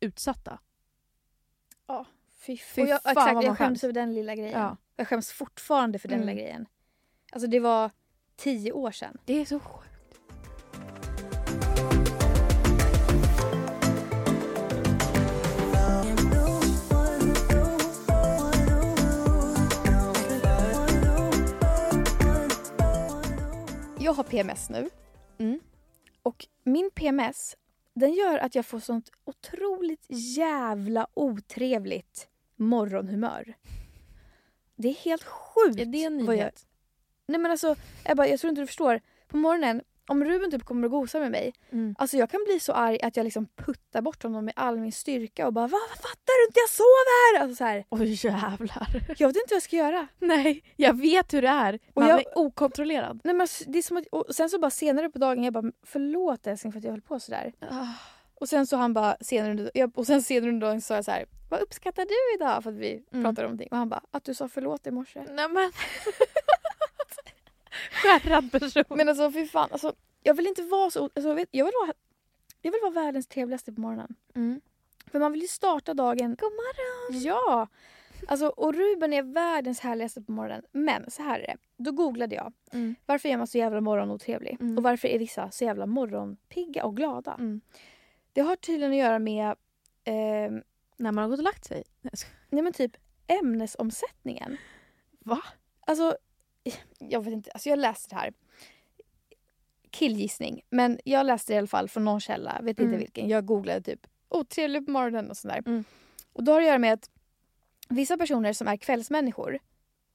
[0.00, 0.58] utsatta.
[2.38, 3.84] Fy, Fy och jag, fan exakt, vad man jag skäms.
[3.84, 4.60] över den lilla grejen.
[4.60, 4.76] Ja.
[4.96, 6.28] Jag skäms fortfarande för den Mm.
[6.28, 6.66] lilla grejen.
[7.32, 7.90] Alltså det var
[8.36, 9.18] tio år sedan.
[9.24, 9.84] Det är så sjukt.
[23.98, 24.90] Jag har PMS nu.
[25.38, 25.60] Mm.
[26.22, 27.56] Och min PMS
[27.98, 33.54] den gör att jag får sånt otroligt jävla otrevligt morgonhumör.
[34.76, 35.80] Det är helt sjukt.
[35.80, 36.66] Är det en vad jag- nyhet?
[37.26, 39.00] Nej men alltså, Ebba, jag tror inte du förstår.
[39.28, 41.52] På morgonen, om Ruben typ kommer och gosar med mig.
[41.72, 41.94] Mm.
[41.98, 44.92] Alltså jag kan bli så arg att jag liksom puttar bort honom med all min
[44.92, 46.60] styrka och bara Va, vad fattar du inte?
[46.60, 47.42] Jag sover!
[47.42, 48.88] Alltså så här, Oj jävlar.
[49.18, 50.06] jag vet inte vad jag ska göra.
[50.18, 51.78] Nej, jag vet hur det är.
[51.94, 53.20] Och Man jag- är okontrollerad.
[53.24, 55.52] Nej, men alltså, det är som att, och sen så bara senare på dagen jag
[55.52, 57.52] bara förlåt älskling för att jag höll på sådär.
[58.40, 61.10] Och sen så han bara senare under, och sen senare under dagen sa jag så
[61.10, 62.62] här, vad uppskattar du idag?
[62.62, 63.24] För att vi Mm.
[63.24, 63.68] pratade om någonting.
[63.70, 65.20] Och han bara, att du sa förlåt i morse.
[65.30, 65.72] Nej men.
[67.90, 68.84] Skärrad person.
[68.88, 71.92] Men alltså fy fan, alltså, jag vill inte vara så, alltså, jag, vill vara,
[72.62, 74.14] jag vill vara världens trevligaste på morgonen.
[74.34, 74.60] Mm.
[75.06, 76.36] För man vill ju starta dagen.
[76.40, 77.22] God morgon.
[77.22, 77.68] Ja!
[78.26, 80.62] Alltså, och Ruben är världens härligaste på morgonen.
[80.72, 81.56] Men så här är det.
[81.76, 82.52] Då googlade jag.
[82.72, 82.94] Mm.
[83.06, 84.56] Varför är man så jävla morgonotrevlig?
[84.60, 84.76] Mm.
[84.76, 87.34] Och varför är vissa så jävla morgonpigga och glada?
[87.34, 87.60] Mm.
[88.32, 89.54] Det har tydligen att göra med
[90.04, 90.62] ehm,
[90.96, 91.84] När man har gått och lagt sig.
[92.50, 94.56] Nej men typ ämnesomsättningen.
[95.18, 95.42] Va?
[95.80, 96.16] Alltså,
[96.98, 97.50] jag vet inte.
[97.50, 98.32] Alltså jag läste det här.
[99.90, 100.60] Killgissning.
[100.70, 102.58] Men jag läste det i alla fall från någon källa.
[102.62, 102.98] Vet inte Mm.
[102.98, 103.28] vilken.
[103.28, 105.62] Jag googlade typ otrevlig på morgonen och sådär.
[105.66, 105.84] Mm.
[106.32, 107.10] Och då har det att göra med att
[107.88, 109.58] vissa personer som är kvällsmänniskor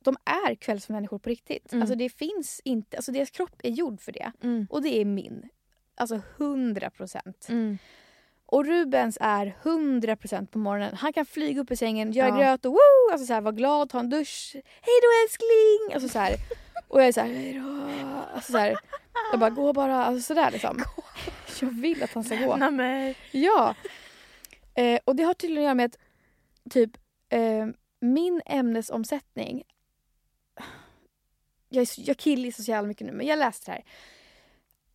[0.04, 1.74] de är kvällsmänniskor på riktigt.
[1.74, 1.82] Mm.
[1.82, 4.32] Alltså det finns inte, alltså deras kropp är gjord för det.
[4.43, 4.68] Mm.
[4.70, 5.49] Och det är min.
[5.95, 7.47] Alltså 100 procent.
[8.54, 10.95] Och Rubens är 100% på morgonen.
[10.95, 12.36] Han kan flyga upp i sängen, göra Ja.
[12.38, 13.12] gröt och woo!
[13.12, 14.51] Alltså så här, vara glad, ta en dusch.
[14.54, 15.93] Hej då älskling!
[15.93, 16.36] Alltså så här.
[16.88, 17.82] Och jag är så här, hej då.
[18.36, 18.76] Alltså så här,
[19.32, 20.06] jag bara, gå bara.
[20.06, 20.84] Alltså sådär liksom.
[21.62, 22.72] Jag vill att han ska gå.
[22.72, 23.16] Mig.
[23.32, 23.76] Ja.
[24.76, 26.91] Eh, och det har tydligen att göra med att typ
[27.30, 27.68] eh,
[27.99, 29.64] min ämnesomsättning
[31.70, 33.84] jag, är jag killgissar så jävla mycket nu men jag läste det här.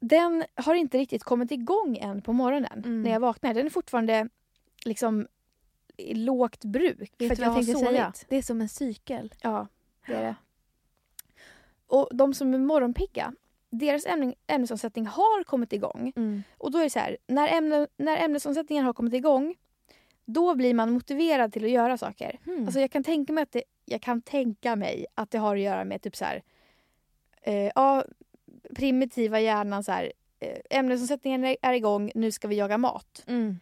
[0.00, 3.02] Den har inte riktigt kommit igång än på morgonen Mm.
[3.02, 3.54] när jag vaknar.
[3.54, 4.28] Den är fortfarande
[4.84, 5.26] liksom
[5.96, 7.12] i lågt bruk.
[7.18, 7.88] Vet för jag jag har sovit.
[7.88, 8.12] säga?
[8.28, 9.34] Det är som en cykel.
[9.42, 9.66] Ja,
[10.06, 10.34] det är det.
[11.86, 13.34] Och de som är morgonpigga,
[13.70, 16.12] deras ämne, ämnesomsättning har kommit igång.
[16.16, 16.42] Mm.
[16.58, 19.54] Och då är det så här, när, ämne, när ämnesomsättningen har kommit igång,
[20.24, 22.38] då blir man motiverad till att göra saker.
[22.46, 22.64] Mm.
[22.64, 25.62] Alltså jag kan tänka mig att det, jag kan tänka mig att det har att
[25.62, 26.42] göra med typ så här,
[27.42, 28.04] eh, ja,
[28.74, 33.24] primitiva hjärnan så här, eh, ämnesomsättningen är, igång, nu ska vi jaga mat.
[33.26, 33.58] Mm.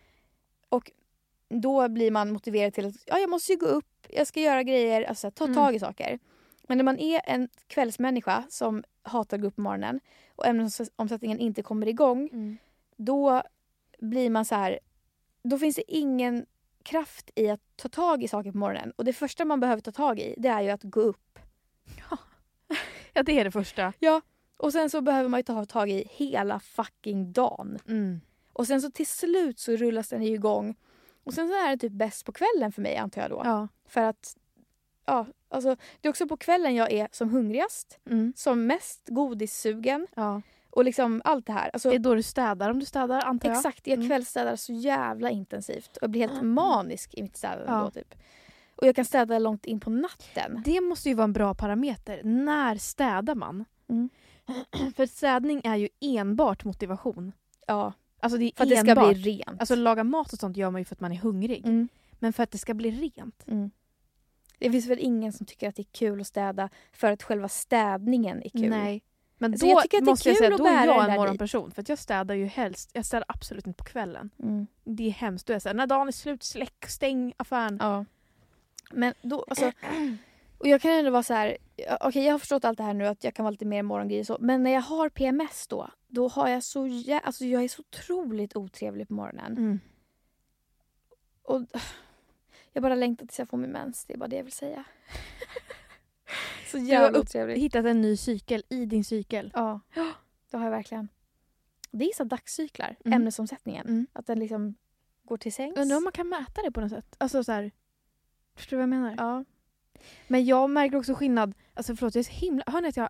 [1.49, 4.63] Då blir man motiverad till att ja, jag måste ju gå upp, jag ska göra
[4.63, 5.57] grejer, alltså ta Mm.
[5.57, 6.19] tag i saker.
[6.63, 10.01] Men när man är en kvällsmänniska som hatar att gå upp på morgonen
[10.37, 12.57] och ämnesomsättningen inte kommer igång Mm.
[12.97, 13.43] då
[13.99, 14.79] blir man så här...
[15.43, 16.47] Då finns det ingen
[16.83, 18.93] kraft i att ta tag i saker på morgonen.
[18.97, 21.39] Och det första man behöver ta tag i det är ju att gå upp.
[23.13, 23.93] Ja, det är det första.
[24.57, 27.79] Och sen så behöver man ju ta tag i hela fucking dagen.
[27.89, 28.21] Mm.
[28.53, 30.77] Och sen så till slut så rullas den ju igång.
[31.25, 33.43] Och sen så är det typ bäst på kvällen för mig antar jag då.
[33.45, 33.69] Ja.
[33.89, 34.37] För att
[35.07, 38.33] ja, alltså, det är också på kvällen jag är som hungrigast, Mm.
[38.37, 40.43] som mest godissugen ja.
[40.71, 41.71] och liksom allt det här.
[41.73, 43.57] Alltså, Det är då du städar om du städar antar jag.
[43.57, 44.09] Exakt, jag Mm.
[44.09, 47.81] kvällsstädar så jävla intensivt och blir helt manisk i mitt städande Ja.
[47.85, 48.15] då typ.
[48.77, 50.63] Och jag kan städa långt in på natten.
[50.65, 52.21] Det måste ju vara en bra parameter.
[52.25, 53.65] När städar man?
[53.89, 54.11] Mm.
[54.97, 57.33] För städning är ju enbart motivation.
[57.67, 59.05] Ja, Alltså det är för att det enbart.
[59.05, 59.61] ska bli rent.
[59.61, 61.65] Alltså laga mat och sånt gör man ju för att man är hungrig.
[61.67, 61.89] mm.
[62.19, 63.45] Men för att det ska bli rent.
[63.49, 63.71] Mm.
[64.59, 67.49] Det finns väl ingen som tycker att det är kul att städa för att själva
[67.49, 68.71] städningen är kul.
[68.71, 69.03] Nej.
[69.39, 71.11] Men Alltså, då jag tycker att det är måste jag säga, att då är jag
[71.11, 71.71] en morgonperson.
[71.71, 74.31] För att jag städar ju helst, jag städar absolut inte på kvällen.
[74.43, 74.67] Mm.
[74.85, 75.47] Det är hemskt.
[75.47, 77.79] Då är jag såhär, när dagen är slut, släck, stäng affären.
[77.81, 78.05] Ja.
[78.93, 79.73] Men då, alltså,
[80.59, 81.57] och jag kan ändå vara så här,
[82.01, 84.21] okej jag har förstått allt det här nu att jag kan vara lite mer morgongrej
[84.21, 87.65] och så, men när jag har PMS då, då har jag så jä- alltså jag
[87.65, 89.53] är så otroligt otrevlig på morgonen.
[89.53, 89.81] Mm.
[91.43, 91.63] Och
[92.73, 94.05] jag bara längtar tills jag får min mens.
[94.05, 94.85] Det är bara det jag vill säga.
[96.71, 97.59] så jävla otrevligt.
[97.59, 99.53] hittat en ny cykel i din cykel.
[99.55, 99.81] Ja,
[100.51, 101.09] det har jag verkligen.
[101.91, 103.17] Det är så dagscyklar, Mm.
[103.21, 103.87] ämnesomsättningen.
[103.87, 104.07] Mm.
[104.13, 104.75] Att den liksom
[105.25, 105.77] går till sängs.
[105.79, 107.17] Undrar om man kan mäta det på något sätt?
[107.19, 107.71] Alltså så här,
[108.57, 109.15] förstår du vad jag menar?
[109.19, 109.45] Ja,
[110.29, 111.55] Men jag märker också skillnad.
[111.75, 112.65] Alltså förlåt, jag är så himla...
[112.67, 113.09] Hör ni att jag...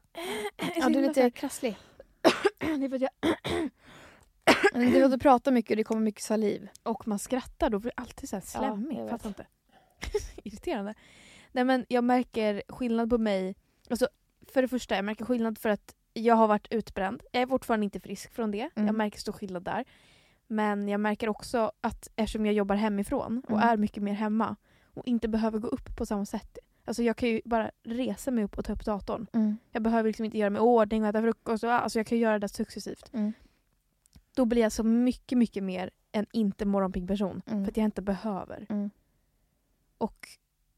[0.59, 1.76] så ja du är lite krasslig.
[2.59, 3.11] Det är för att jag...
[4.74, 6.68] Du låter prata mycket och det kommer mycket saliv.
[6.82, 8.97] Och man skrattar då, för det alltid så här Ja, slemmig.
[8.99, 9.11] jag vet.
[9.11, 9.47] Fattar inte.
[10.44, 10.94] Irriterande.
[11.53, 13.55] Nej men jag märker skillnad på mig.
[13.90, 14.09] Alltså,
[14.53, 17.22] för det första, jag märker skillnad för att jag har varit utbränd.
[17.32, 18.70] Jag är fortfarande inte frisk från det.
[18.76, 18.86] Mm.
[18.86, 19.84] Jag märker stor skillnad där.
[20.47, 23.68] Men jag märker också att eftersom jag jobbar hemifrån och Mm.
[23.68, 24.57] är mycket mer hemma
[24.94, 26.59] och inte behöver gå upp på samma sätt.
[26.87, 29.26] Alltså jag kan ju bara resa mig upp och ta upp datorn.
[29.32, 29.57] Mm.
[29.72, 31.64] Jag behöver liksom inte göra mig i ordning och äta frukost.
[31.64, 33.11] Och, alltså jag kan göra det successivt.
[33.12, 33.32] Mm.
[34.34, 37.43] Då blir jag så mycket, mycket mer en inte morgonpigg person.
[37.47, 37.64] Mm.
[37.64, 38.66] För att jag inte behöver.
[38.68, 38.91] Mm.
[39.99, 40.28] Och,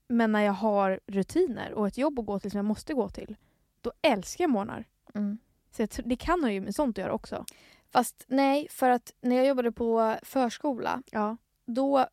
[0.09, 3.09] men när jag har rutiner och ett jobb att gå till som jag måste gå
[3.09, 3.37] till.
[3.81, 4.85] Då älskar jag morgnar.
[5.15, 5.39] Mm.
[5.71, 7.45] Så jag, det kan ha ju med sånt att göra också.
[7.91, 11.37] Fast nej, för att när jag jobbade på förskola Ja.
[11.65, 12.07] då,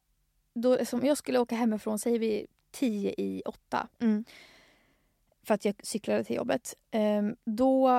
[0.54, 4.26] då som jag skulle åka hemifrån, säger vi tio i åtta Mm.
[5.44, 6.76] för att jag cyklade till jobbet.
[6.92, 7.90] Ehm, då,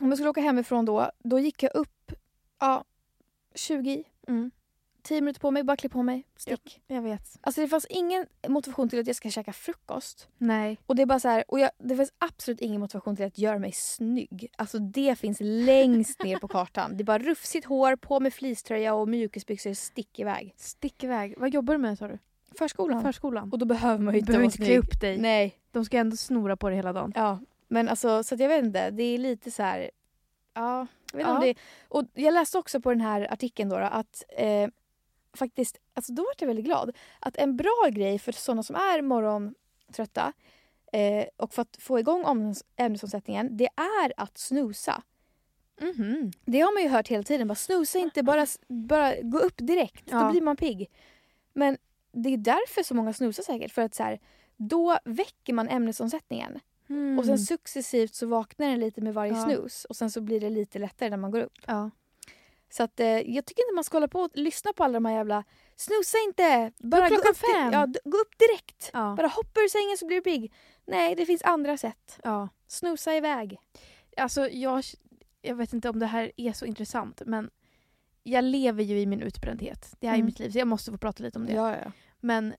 [0.00, 2.12] om jag skulle åka hemifrån då, då gick jag upp
[2.60, 2.84] ja,
[3.54, 4.04] 20 i.
[4.28, 4.50] Mm.
[5.02, 6.80] 10 minuter på mig, bara klä på mig, stick.
[6.86, 7.38] Jag vet.
[7.40, 10.28] Alltså det fanns ingen motivation till att jag ska käka frukost.
[10.38, 10.78] Nej.
[10.86, 13.38] Och det är bara så här, och jag, det finns absolut ingen motivation till att
[13.38, 14.48] göra mig snygg.
[14.56, 16.96] Alltså det finns längst ner på kartan.
[16.96, 20.54] Det är bara rufsigt hår, på med fleecetröja och mjukisbyxor, stick iväg.
[20.56, 21.34] Stick iväg.
[21.38, 22.18] Vad jobbar du med sa du?
[22.58, 23.02] Förskolan.
[23.02, 23.52] Förskolan.
[23.52, 25.18] och då behöver man ju inte inte klä upp dig.
[25.18, 25.58] Nej.
[25.70, 27.12] De ska ändå snora på det hela dagen.
[27.16, 27.38] Ja,
[27.68, 28.90] men alltså så jag vet inte.
[28.90, 29.90] Det är lite så här...
[30.54, 31.34] Ja, jag vet Ja.
[31.34, 31.54] om det
[31.88, 34.68] Och jag läste också på den här artikeln då, då att eh,
[35.36, 36.96] faktiskt, alltså då var jag väldigt glad.
[37.20, 40.32] Att en bra grej för sådana som är morgontrötta
[40.92, 45.02] eh, och för att få igång ämnes- ämnesomsättningen, det är att snusa.
[45.80, 46.30] Mhm.
[46.44, 47.48] Det har man ju hört hela tiden.
[47.48, 50.04] Bara snusa inte, bara, bara gå upp direkt.
[50.10, 50.20] Ja.
[50.22, 50.90] Då blir man pigg.
[51.52, 51.78] Men
[52.12, 53.72] det är därför så många snusar säkert.
[53.72, 54.20] För att så här,
[54.56, 56.60] då väcker man ämnesomsättningen.
[56.88, 57.18] Mm.
[57.18, 59.44] Och sen successivt så vaknar den lite med varje Ja.
[59.44, 59.84] snus.
[59.84, 61.58] Och sen så blir det lite lättare när man går upp.
[61.66, 61.90] Ja.
[62.72, 65.04] Så att, eh, jag tycker inte man ska hålla på och lyssna på alla de
[65.04, 65.44] här jävla
[65.76, 66.72] Snusa inte!
[66.78, 67.72] Bara gå upp, fem.
[67.72, 68.90] Ja, gå upp direkt!
[68.92, 69.14] Ja.
[69.16, 70.52] Bara hoppa ur sängen så blir du pigg.
[70.86, 72.18] Nej, det finns andra sätt.
[72.22, 72.48] ja.
[72.68, 73.58] Snusa iväg.
[74.16, 74.84] Alltså jag,
[75.42, 77.50] jag vet inte om det här är så intressant men
[78.22, 79.94] jag lever ju i min utbrändhet.
[80.00, 80.26] Det här är Mm.
[80.26, 81.52] mitt liv så jag måste få prata lite om det.
[81.52, 81.92] Ja, ja.
[82.20, 82.54] Men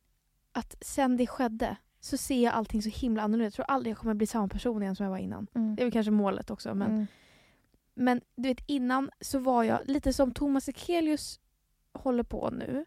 [0.52, 3.46] att sen det skedde så ser jag allting så himla annorlunda.
[3.46, 5.48] Jag tror aldrig jag kommer bli samma person igen som jag var innan.
[5.56, 5.76] Mm.
[5.76, 6.76] Det är väl kanske målet också.
[6.76, 7.08] Men, Mm.
[7.94, 11.40] men du vet innan så var jag lite som Thomas Ekelius
[11.94, 12.86] håller på nu.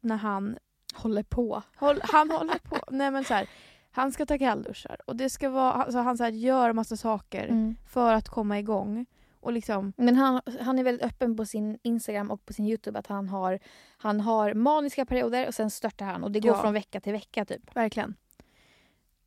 [0.00, 0.58] När han
[0.94, 1.62] Håller på.
[1.76, 2.76] Håll, han håller på.
[2.90, 3.48] Nej men så här,
[3.90, 7.48] han ska ta kallduschar och det ska vara, alltså han så här, gör massa saker
[7.48, 7.76] Mm.
[7.86, 9.06] för att komma igång.
[9.40, 12.98] Och liksom, Men han, han är väldigt öppen på sin Instagram och på sin Youtube
[12.98, 13.58] att han har,
[13.96, 16.60] han har maniska perioder och sen störtar han och det går Ja.
[16.62, 17.76] från vecka till vecka typ.
[17.76, 18.14] verkligen.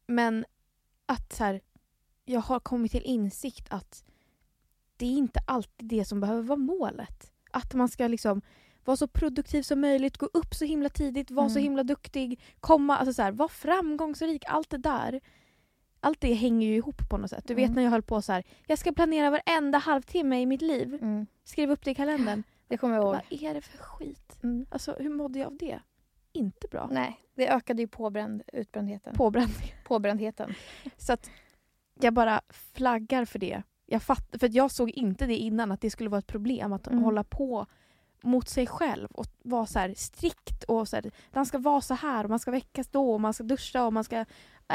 [0.07, 0.45] Men
[1.05, 1.61] att så här,
[2.25, 4.03] jag har kommit till insikt att
[4.97, 7.31] det är inte alltid det som behöver vara målet.
[7.51, 8.41] Att man ska liksom
[8.85, 11.63] vara så produktiv som möjligt, gå upp så himla tidigt, vara så Mm.
[11.63, 15.21] himla duktig, komma, alltså så här, vara framgångsrik, allt det där.
[16.03, 17.43] Allt det hänger ju ihop på något sätt.
[17.47, 17.75] Du vet Mm.
[17.75, 20.93] när jag höll på så här, jag ska planera varenda halvtimme i mitt liv.
[21.01, 21.25] Mm.
[21.43, 22.43] Skriv upp det i kalendern.
[22.67, 23.13] Det kommer jag ihåg.
[23.29, 24.37] Vad är det för skit?
[24.43, 24.65] Mm.
[24.69, 25.79] Alltså hur mådde jag av det?
[26.33, 26.89] Inte bra.
[26.91, 29.15] Nej, det ökade ju påbränd, utbrändheten.
[29.15, 29.73] Påbränning.
[29.87, 30.53] Påbrändheten.
[30.97, 31.29] Så att
[32.01, 33.63] jag bara flaggar för det.
[33.85, 36.73] Jag fatt, för att jag såg inte det innan att det skulle vara ett problem
[36.73, 37.03] att Mm.
[37.03, 37.65] hålla på
[38.23, 42.23] mot sig själv och vara så strikt och så här, man ska vara så här
[42.23, 44.25] och man ska väckas då och man ska duscha och man ska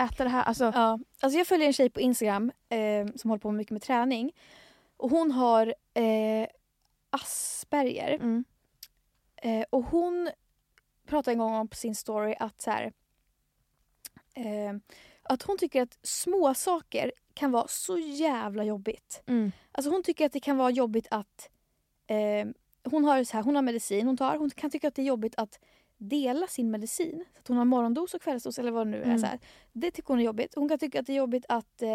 [0.05, 0.42] äta det här.
[0.42, 0.99] Alltså, Ja.
[1.20, 4.32] Alltså jag följer en tjej på Instagram eh, som håller på mycket med träning.
[4.97, 6.47] Och hon har eh,
[7.11, 8.14] Asperger.
[8.14, 8.44] mm,
[9.42, 10.30] Eh, och hon
[11.07, 12.92] pratade en gång om på sin story att så här,
[14.34, 14.74] eh,
[15.22, 19.22] att hon tycker att små saker kan vara så jävla jobbigt.
[19.26, 21.51] mm, Alltså hon tycker att det kan vara jobbigt att
[22.07, 22.47] eh,
[22.90, 24.36] hon, har så här, hon har medicin hon tar.
[24.36, 25.59] Hon kan tycka att det är jobbigt att
[25.97, 27.24] dela sin medicin.
[27.34, 29.05] Så att hon har morgondos och kvällsdos eller vad det nu är.
[29.05, 29.18] Mm.
[29.18, 29.38] Så här.
[29.72, 30.55] Det tycker hon är jobbigt.
[30.55, 31.88] Hon kan tycka att det är jobbigt att eh,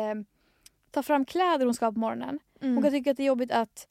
[0.92, 2.40] ta fram kläder hon ska ha på morgonen.
[2.62, 3.88] mm, Hon kan tycka att det är jobbigt att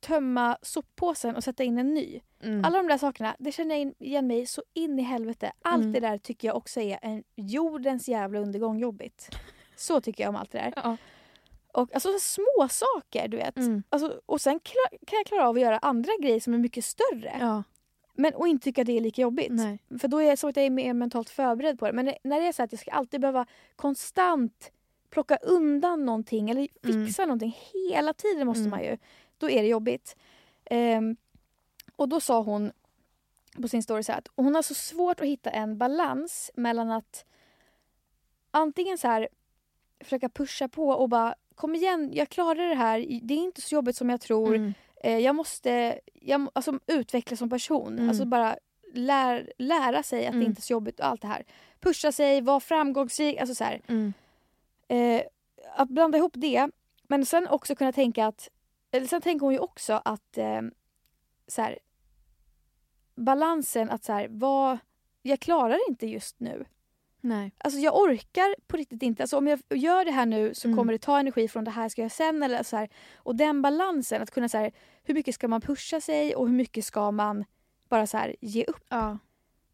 [0.00, 2.20] tömma soppåsen och sätta in en ny.
[2.42, 2.64] mm.
[2.64, 5.52] Alla de där sakerna, det känner jag igen mig så in i helvete.
[5.62, 5.92] Allt Mm.
[5.92, 9.36] det där tycker jag också är en jordens jävla undergång jobbigt.
[9.76, 10.72] Så tycker jag om allt det där.
[10.76, 10.96] Ja.
[11.72, 13.56] Och alltså så små saker du vet.
[13.56, 13.82] Mm.
[13.88, 14.60] Alltså, och sen
[15.06, 17.36] kan jag klara av att göra andra grejer som är mycket större.
[17.40, 17.62] Ja.
[18.14, 19.52] Men, och inte tycka det är lika jobbigt.
[19.52, 19.78] Nej.
[20.00, 21.92] För då är jag så att jag är mer mentalt förberedd på det.
[21.92, 23.46] Men när det är så att jag ska alltid behöva
[23.76, 24.70] konstant
[25.10, 28.70] plocka undan någonting eller fixa någonting hela tiden måste Mm.
[28.70, 28.98] man ju.
[29.38, 30.16] Då är det jobbigt.
[30.64, 31.16] Ehm,
[31.96, 32.72] och då sa hon
[33.62, 36.90] på sin story så här att hon har så svårt att hitta en balans mellan
[36.90, 37.24] att
[38.50, 39.28] antingen så här
[40.00, 43.20] försöka pusha på och bara kom igen, jag klarar det här.
[43.22, 44.54] Det är inte så jobbigt som jag tror.
[44.54, 44.74] Mm.
[45.00, 47.92] Eh, jag måste jag, alltså, utvecklas som person.
[47.98, 48.08] Mm.
[48.08, 48.56] Alltså bara
[48.92, 50.46] lär, lära sig att det Mm.
[50.48, 51.44] inte är så jobbigt och allt det här.
[51.80, 53.38] Pusha sig, vara framgångsrik.
[53.38, 54.12] Alltså så Mm.
[54.88, 55.22] eh,
[55.76, 56.68] att blanda ihop det.
[57.02, 58.48] Men sen också kunna tänka att...
[58.90, 60.60] Eller sen tänker hon ju också att eh,
[61.46, 61.78] så här,
[63.14, 64.78] balansen att så här, vad,
[65.22, 66.64] jag klarar inte just nu.
[67.20, 67.52] Nej.
[67.58, 69.22] Alltså jag orkar på riktigt inte.
[69.22, 70.78] Alltså om jag gör det här nu så Mm.
[70.78, 72.42] kommer det ta energi från det här ska jag sen.
[72.42, 72.88] Eller så här.
[73.16, 76.54] Och den balansen, att kunna så här, hur mycket ska man pusha sig och hur
[76.54, 77.44] mycket ska man
[77.88, 78.84] bara så här, ge upp.
[78.88, 79.18] Ja.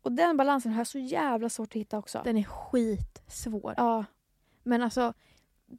[0.02, 2.20] Och den balansen har jag så jävla svårt att hitta också.
[2.24, 3.74] Den är skitsvår.
[3.76, 4.04] Ja.
[4.62, 5.12] Men alltså,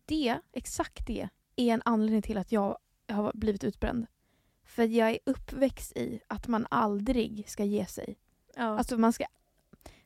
[0.06, 2.78] det, exakt det, är en anledning till att jag
[3.10, 4.06] har blivit utbränd.
[4.66, 8.18] För jag är uppväxt i att man aldrig ska ge sig.
[8.56, 8.64] ja.
[8.64, 9.26] Alltså man ska...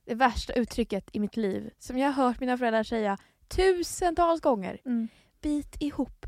[0.06, 4.82] Det värsta uttrycket i mitt liv, som jag har hört mina föräldrar säga tusentals gånger.
[4.86, 5.08] mm.
[5.42, 6.26] Bit ihop.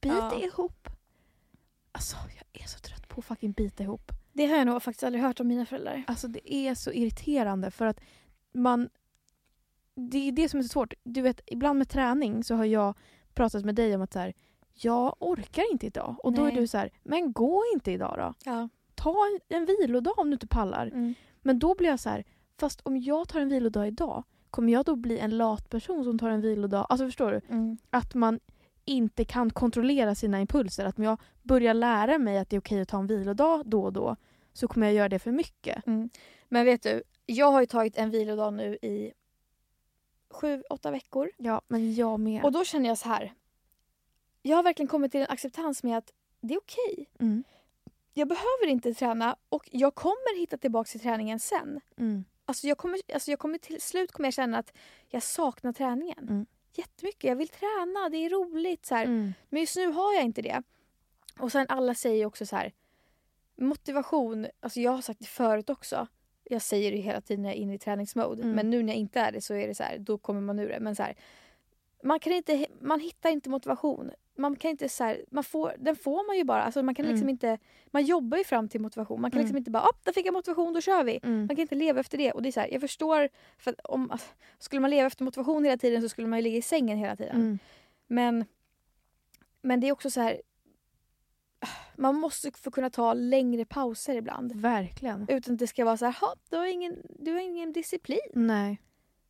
[0.00, 0.40] Bit Ja.
[0.42, 0.88] ihop.
[1.92, 4.12] Alltså, jag är så trött på att fucking bita ihop.
[4.32, 6.04] Det har jag nog faktiskt aldrig hört av mina föräldrar.
[6.06, 8.00] Alltså det är så irriterande för att
[8.52, 8.88] man...
[9.94, 10.94] Det är det som är så svårt.
[11.02, 12.94] Du vet, ibland med träning så har jag
[13.34, 14.32] pratat med dig om att så här,
[14.74, 16.16] jag orkar inte idag.
[16.18, 16.60] Och då är Nej.
[16.60, 18.50] du så här, men gå inte idag då.
[18.50, 18.68] Ja.
[18.94, 20.86] Ta en, en vilodag om du inte pallar.
[20.86, 21.14] Mm.
[21.42, 22.24] Men då blir jag så här,
[22.58, 26.18] fast om jag tar en vilodag idag, kommer jag då bli en lat person som
[26.18, 26.86] tar en vilodag?
[26.88, 27.40] Alltså förstår du?
[27.48, 27.78] Mm.
[27.90, 28.40] Att man
[28.84, 30.84] inte kan kontrollera sina impulser.
[30.84, 33.82] Att om jag börjar lära mig att det är okej att ta en vilodag då
[33.82, 34.16] och då
[34.52, 35.86] så kommer jag göra det för mycket.
[35.86, 36.10] Mm.
[36.48, 39.12] Men vet du, jag har ju tagit en vilodag nu i
[40.30, 41.30] sju, åtta veckor.
[41.36, 42.44] Ja, men jag med.
[42.44, 43.34] Och då känner jag så här.
[44.42, 47.08] Jag har verkligen kommit till en acceptans med att det är okej.
[47.18, 47.44] Mm.
[48.14, 51.80] Jag behöver inte träna och jag kommer hitta tillbaka till träningen sen.
[51.96, 52.24] Mm.
[52.48, 54.72] Alltså jag kommer, alltså jag kommer till slut kommer jag känna att
[55.08, 56.18] jag saknar träningen.
[56.18, 56.46] Mm.
[56.72, 57.24] Jättemycket.
[57.24, 58.86] Jag vill träna, det är roligt.
[58.86, 58.94] Så.
[58.94, 59.34] Mm.
[59.48, 60.62] Men just nu har jag inte det.
[61.38, 62.72] Och sen alla säger också så här.
[63.56, 66.06] Motivation, alltså jag har sagt det förut också.
[66.44, 68.42] Jag säger det hela tiden när jag är inne i träningsmode.
[68.42, 68.54] Mm.
[68.54, 70.58] Men nu när jag inte är det så är det så här, då kommer man
[70.58, 70.80] ur det.
[70.80, 71.16] Men så här,
[72.06, 74.10] man, kan inte, man hittar inte motivation.
[74.38, 76.62] Man kan inte så här, man får, den får man ju bara.
[76.62, 77.28] Alltså man kan liksom Mm.
[77.28, 79.20] inte, man jobbar ju fram till motivation.
[79.20, 79.58] Man kan liksom Mm.
[79.60, 81.20] inte bara, upp där fick jag motivation, då kör vi.
[81.22, 81.38] Mm.
[81.38, 82.32] Man kan inte leva efter det.
[82.32, 83.28] Och det är så här, jag förstår,
[83.58, 84.28] för om, alltså,
[84.58, 87.16] skulle man leva efter motivation hela tiden så skulle man ju ligga i sängen hela
[87.16, 87.36] tiden.
[87.36, 87.58] Mm.
[88.06, 88.44] Men,
[89.62, 90.40] men det är också så här,
[91.96, 94.52] man måste få kunna ta längre pauser ibland.
[94.52, 95.26] Verkligen.
[95.28, 98.18] Utan att det ska vara så här, "Ha, du har ingen, du har ingen disciplin.
[98.34, 98.80] Nej.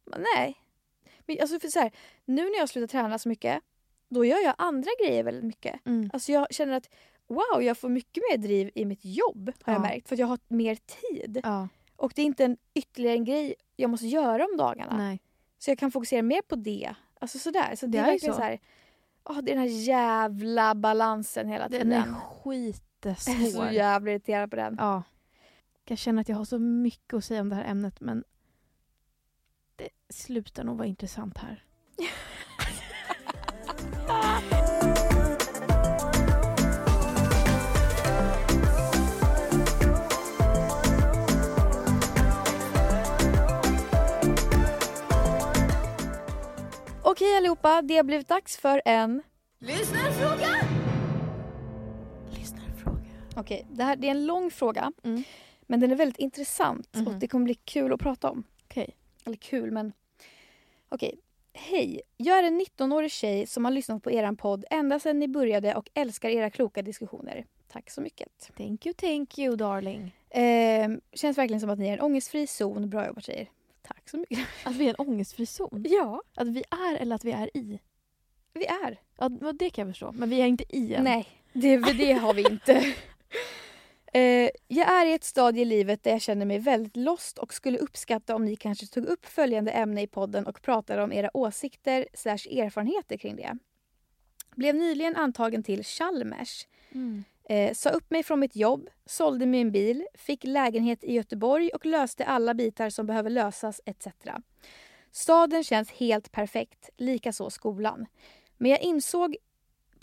[0.04, 0.56] Men Nej.
[1.26, 1.90] Men alltså för så här,
[2.24, 3.62] nu när jag slutar träna så mycket,
[4.08, 5.86] då gör jag andra grejer väldigt mycket.
[5.86, 6.10] Mm.
[6.12, 6.88] Alltså jag känner att
[7.28, 9.82] wow, jag får mycket mer driv i mitt jobb har jag Ja.
[9.82, 10.08] märkt.
[10.08, 11.40] För att jag har mer tid.
[11.42, 11.68] Ja.
[11.96, 14.96] Och det är inte en ytterligare en grej jag måste göra om dagarna.
[14.96, 15.20] Nej.
[15.58, 16.94] Så jag kan fokusera mer på det.
[17.20, 17.74] Alltså sådär.
[17.76, 18.38] Så det, Det är verkligen så.
[18.40, 18.60] så här,
[19.24, 21.92] åh, det är den här jävla balansen hela Den tiden.
[21.92, 23.50] är Jag är skitsvår.
[23.68, 24.76] så jävla irriterad på den.
[24.78, 25.02] Ja.
[25.88, 28.24] Jag känner att jag har så mycket att säga om det här ämnet men
[30.08, 31.62] det slutar nog vara intressant här.
[47.02, 49.22] Okej allihopa, det har blivit dags för en...
[49.58, 50.48] Lyssnarfråga!
[53.36, 54.92] Okej, det, här, det är en lång fråga.
[55.04, 55.22] Mm.
[55.66, 57.06] Men den är väldigt intressant Mhm.
[57.06, 58.44] och det kommer bli kul att prata om.
[59.26, 59.92] Eller kul men...
[60.88, 61.20] Okej.
[61.52, 62.00] Hej!
[62.16, 65.74] Jag är en 19-årig tjej som har lyssnat på er podd ända sedan ni började
[65.74, 67.46] och älskar era kloka diskussioner.
[67.68, 68.50] Tack så mycket.
[68.56, 70.16] Thank you, thank you darling.
[70.30, 72.90] Ehm, känns verkligen som att ni är en ångestfri zon.
[72.90, 73.50] Bra jobbat tjejer.
[73.82, 74.38] Tack så mycket.
[74.64, 75.84] Att vi är en ångestfri zon.
[75.88, 77.78] Ja, Att vi är eller att vi är i.
[78.52, 79.00] vi är.
[79.18, 80.12] Ja, det kan jag förstå.
[80.12, 81.04] Men vi är inte i än.
[81.04, 82.94] Nej, det, det har vi inte.
[84.12, 87.54] Eh, jag är i ett stadie i livet där jag känner mig väldigt lost och
[87.54, 91.30] skulle uppskatta om ni kanske tog upp följande ämne i podden och pratade om era
[91.34, 93.58] åsikter slash erfarenheter kring det.
[94.56, 96.66] Blev nyligen antagen till Chalmers.
[96.92, 97.24] Mm.
[97.48, 101.86] Eh, sa upp mig från mitt jobb, sålde min bil, fick lägenhet i Göteborg och
[101.86, 104.06] löste alla bitar som behöver lösas etc.
[105.12, 108.06] Staden känns helt perfekt, likaså skolan.
[108.56, 109.36] Men jag insåg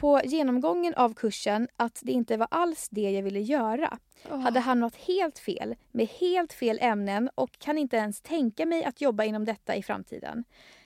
[0.03, 3.97] på genomgången av kursen att det inte var alls det jag ville göra.
[4.29, 9.01] Hade hamnat helt fel med helt fel ämnen och kan inte ens tänka mig att
[9.01, 10.43] jobba inom detta i framtiden.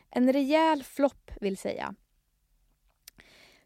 [0.09, 1.95] En rejäl flopp vill säga.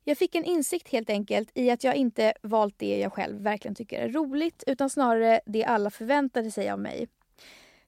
[0.03, 3.75] Jag fick en insikt helt enkelt i att jag inte valt det jag själv verkligen
[3.75, 7.07] tycker är roligt utan snarare det alla förväntade sig av mig.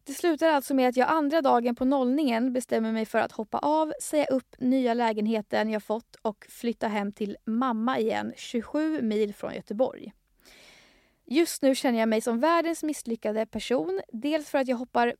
[0.05, 3.57] Det slutar alltså med att jag andra dagen på nollningen bestämmer mig för att hoppa
[3.57, 9.33] av, säga upp nya lägenheten jag fått och flytta hem till mamma igen 27 mil
[9.33, 10.13] från Göteborg.
[11.25, 14.01] Just nu känner jag mig som världens misslyckade person.
[14.13, 15.15] Dels för att jag hoppar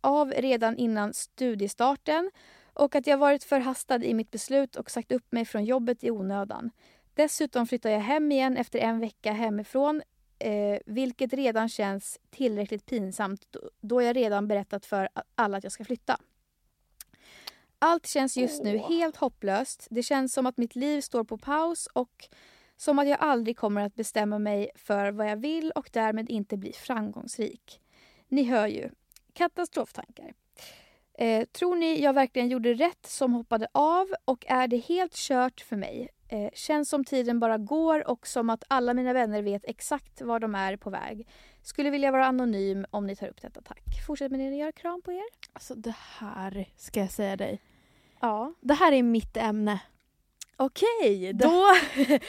[0.00, 2.30] av redan innan studiestarten
[2.72, 6.10] och att jag varit förhastad i mitt beslut och sagt upp mig från jobbet i
[6.10, 6.70] onödan.
[7.14, 10.02] Dessutom flyttar jag hem igen efter en vecka hemifrån
[10.38, 15.84] eh, vilket redan känns tillräckligt pinsamt då jag redan berättat för alla att jag ska
[15.84, 16.18] flytta.
[17.78, 19.86] Allt känns just nu helt hopplöst.
[19.90, 22.28] Det känns som att mitt liv står på paus och
[22.76, 26.56] som att jag aldrig kommer att bestämma mig för vad jag vill och därmed inte
[26.56, 27.80] bli framgångsrik.
[28.28, 28.90] Ni hör ju.
[29.32, 30.32] Katastroftankar.
[31.14, 35.60] Eh, tror ni jag verkligen gjorde rätt som hoppade av och är det helt kört
[35.60, 36.08] för mig?
[36.28, 40.40] Eh, känns som tiden bara går och som att alla mina vänner vet exakt var
[40.40, 41.26] de är på väg.
[41.62, 43.82] Skulle vilja vara anonym om ni tar upp detta, tack.
[44.06, 44.72] Fortsätt med det ni gör.
[44.72, 45.24] Kram på er.
[45.52, 47.60] Alltså det här ska jag säga dig.
[48.20, 48.54] Ja.
[48.60, 49.80] Det här är mitt ämne.
[50.56, 51.64] Okej, då,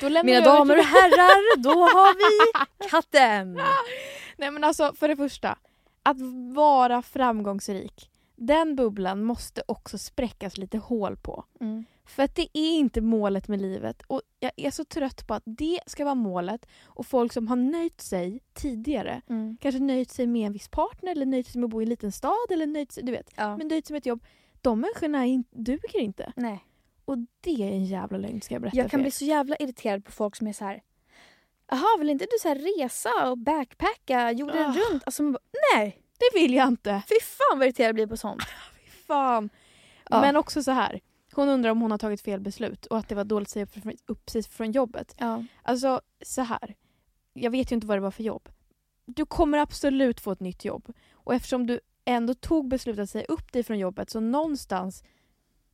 [0.01, 3.53] Då lämnar mina damer och herrar, då har vi katten.
[4.37, 5.57] Nej men alltså för det första,
[6.03, 6.17] att
[6.53, 8.09] vara framgångsrik.
[8.35, 11.45] Den bubblan måste också spräckas lite hål på.
[11.61, 11.85] Mm.
[12.09, 14.01] För att det är inte målet med livet.
[14.07, 16.65] Och jag är så trött på att det ska vara målet.
[16.85, 19.57] Och folk som har nöjt sig tidigare, Mm.
[19.61, 21.89] kanske nöjt sig med en viss partner eller nöjt sig med att bo i en
[21.89, 23.31] liten stad eller nöjt sig, du vet.
[23.35, 23.57] Ja.
[23.57, 24.23] Men nöjt sig med ett jobb.
[24.61, 26.33] De människorna in, duger inte.
[26.35, 26.65] Nej.
[27.05, 29.03] Och det är en jävla lögn ska jag berätta Jag för kan er.
[29.03, 30.81] bli så jävla irriterad på folk som är så här.
[31.71, 34.73] Jaha, vill inte du så resa och backpacka jorden Ah.
[34.73, 35.03] runt?
[35.05, 35.39] Alltså, bara,
[35.75, 37.01] nej, Det vill jag inte.
[37.09, 38.41] fy fan vad irriterad jag blir på sånt.
[39.07, 39.49] Fan.
[40.09, 40.21] Ja.
[40.21, 40.99] Men också så här.
[41.33, 43.67] Hon undrar om hon har tagit fel beslut och att det var dåligt att säga
[44.05, 45.15] upp, sig från jobbet.
[45.17, 45.43] Ja.
[45.63, 46.75] Alltså så här.
[47.33, 48.49] Jag vet ju inte vad det var för jobb.
[49.05, 50.93] Du kommer absolut få ett nytt jobb.
[51.11, 55.03] Och eftersom du ändå tog beslutet att säga upp dig från jobbet så någonstans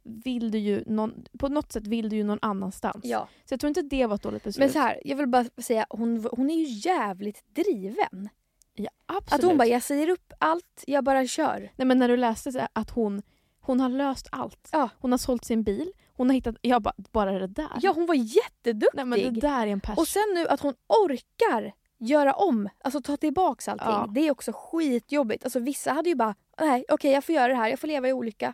[0.04, 3.06] vill du ju någon, på något sätt vill du ju någon annanstans.
[3.06, 3.28] ja.
[3.46, 4.60] Så jag tror inte det var ett dåligt beslut.
[4.60, 8.30] Men så här, jag vill bara säga, hon, hon är ju jävligt driven.
[8.74, 9.44] ja, absolut.
[9.44, 11.72] Att hon bara, jag säger upp allt, jag bara kör.
[11.76, 13.22] Nej men när du läste att hon,
[13.66, 14.70] hon har löst allt.
[14.72, 14.90] Ja.
[15.00, 17.70] Hon har sålt sin bil, hon har hittat, jag bara, bara det där.
[17.82, 18.96] Ja, hon var jätteduktig.
[18.96, 20.02] Nej men det där är en person.
[20.02, 23.88] Och sen nu att hon orkar göra om, alltså ta tillbaks allting.
[23.88, 24.08] Ja.
[24.10, 25.44] Det är också skitjobbigt.
[25.44, 28.08] Alltså vissa hade ju bara, nej okej jag får göra det här, jag får leva
[28.10, 28.54] i olycka.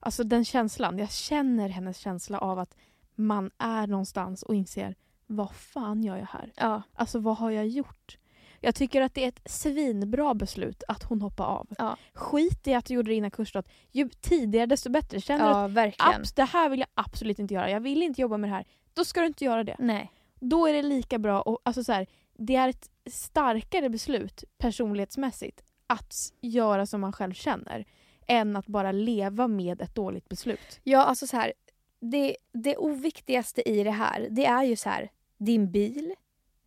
[0.00, 2.76] Alltså den känslan, jag känner hennes känsla av att
[3.14, 4.94] man är någonstans och inser
[5.26, 6.52] vad fan gör jag här?
[6.56, 6.82] Ja.
[6.94, 8.18] Alltså vad har jag gjort?
[8.60, 11.66] Jag tycker att det är ett svinbra beslut att hon hoppar av.
[11.78, 11.96] Ja.
[12.14, 13.68] Skit i att du gjorde det innan kursstart.
[13.92, 15.20] Ju tidigare desto bättre.
[15.20, 16.22] Känner du att Ja, verkligen.
[16.36, 18.64] det här vill jag absolut inte göra, jag vill inte jobba med det här.
[18.94, 19.76] Då ska du inte göra det.
[19.78, 20.12] Nej.
[20.40, 22.06] Då är det lika bra, och, alltså så här,
[22.38, 27.84] det är ett starkare beslut personlighetsmässigt att göra som man själv känner
[28.26, 30.80] än att bara leva med ett dåligt beslut.
[30.82, 31.52] Ja, alltså så här.
[32.00, 36.14] Det, det oviktigaste i det här, det är ju så här, din bil,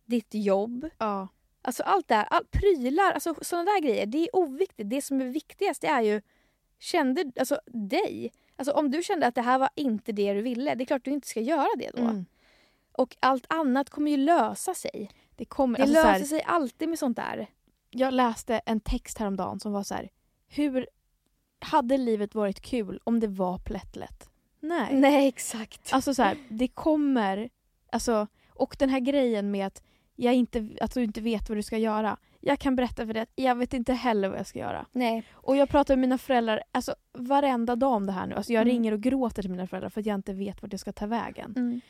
[0.04, 1.28] ditt jobb, Ja.
[1.64, 4.06] Alltså allt det här, all, prylar, alltså sådana där grejer.
[4.06, 4.90] Det är oviktigt.
[4.90, 6.22] Det som är viktigast det är ju,
[6.78, 8.32] kände, alltså dig.
[8.56, 11.04] Alltså om du kände att det här var inte det du ville, det är klart
[11.04, 12.02] du inte ska göra det då.
[12.02, 12.24] Mm.
[12.92, 15.10] Och allt annat kommer ju lösa sig.
[15.36, 17.46] Det kommer, Det alltså så löser här, sig alltid med sånt där.
[17.90, 20.10] jag läste en text häromdagen som var så här.
[20.48, 20.86] Hur
[21.58, 24.30] hade livet varit kul om det var plättlätt?
[24.60, 24.94] Nej.
[24.94, 25.92] Nej, exakt.
[25.92, 27.50] Alltså så här, det kommer...
[27.92, 29.82] Alltså, och den här grejen med att,
[30.16, 32.16] jag inte, att du inte vet vad du ska göra.
[32.40, 34.86] Jag kan berätta för dig att jag vet inte heller vad jag ska göra.
[34.92, 35.24] Nej.
[35.32, 38.34] Och jag pratar med mina föräldrar alltså, varenda dag om det här nu.
[38.34, 38.72] Alltså, jag Mm.
[38.74, 41.06] ringer och gråter till mina föräldrar för att jag inte vet vart jag ska ta
[41.06, 41.54] vägen.
[41.56, 41.80] Mm.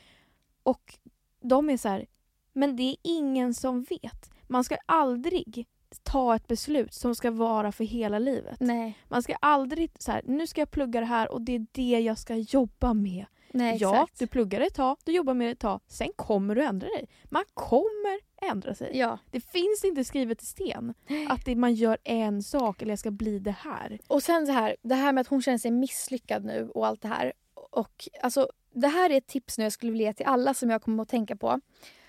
[0.62, 0.94] Och
[1.40, 2.06] de är så här,
[2.52, 4.30] men det är ingen som vet.
[4.46, 5.66] Man ska aldrig
[6.02, 8.56] ta ett beslut som ska vara för hela livet.
[8.60, 8.98] Nej.
[9.08, 12.00] Man ska aldrig så här, nu ska jag plugga det här och det är det
[12.00, 13.24] jag ska jobba med.
[13.54, 14.18] Nej, ja, exakt.
[14.18, 17.08] du pluggar ett tag, du jobbar med det ett tag, sen kommer du ändra dig.
[17.24, 18.18] Man kommer
[18.50, 18.90] ändra sig.
[18.98, 19.18] Ja.
[19.30, 20.94] Det finns inte skrivet i sten
[21.28, 23.98] att det, man gör en sak eller jag ska bli det här.
[24.06, 27.02] Och sen så här, det här med att hon känner sig misslyckad nu och allt
[27.02, 27.32] det här.
[27.54, 30.70] Och alltså, det här är ett tips nu jag skulle vilja ge till alla som
[30.70, 31.60] jag kommer att tänka på.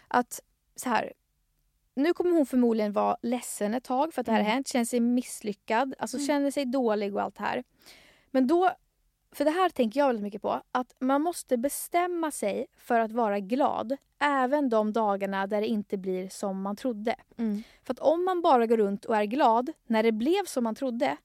[0.08, 0.40] Att
[0.76, 1.14] så här,
[1.96, 4.54] nu kommer hon förmodligen vara ledsen ett tag för att det här har Mm.
[4.54, 6.28] hänt, känner sig misslyckad, alltså Mm.
[6.28, 7.64] känner sig dålig och allt det här.
[8.32, 8.72] Men då
[9.36, 10.62] för det här tänker jag väldigt mycket på.
[10.72, 13.98] Att man måste bestämma sig för att vara glad.
[14.20, 17.16] Även de dagarna där det inte blir som man trodde.
[17.38, 17.64] Mm.
[17.84, 20.76] För att om man bara går runt och är glad när det blev som man
[20.76, 21.18] trodde.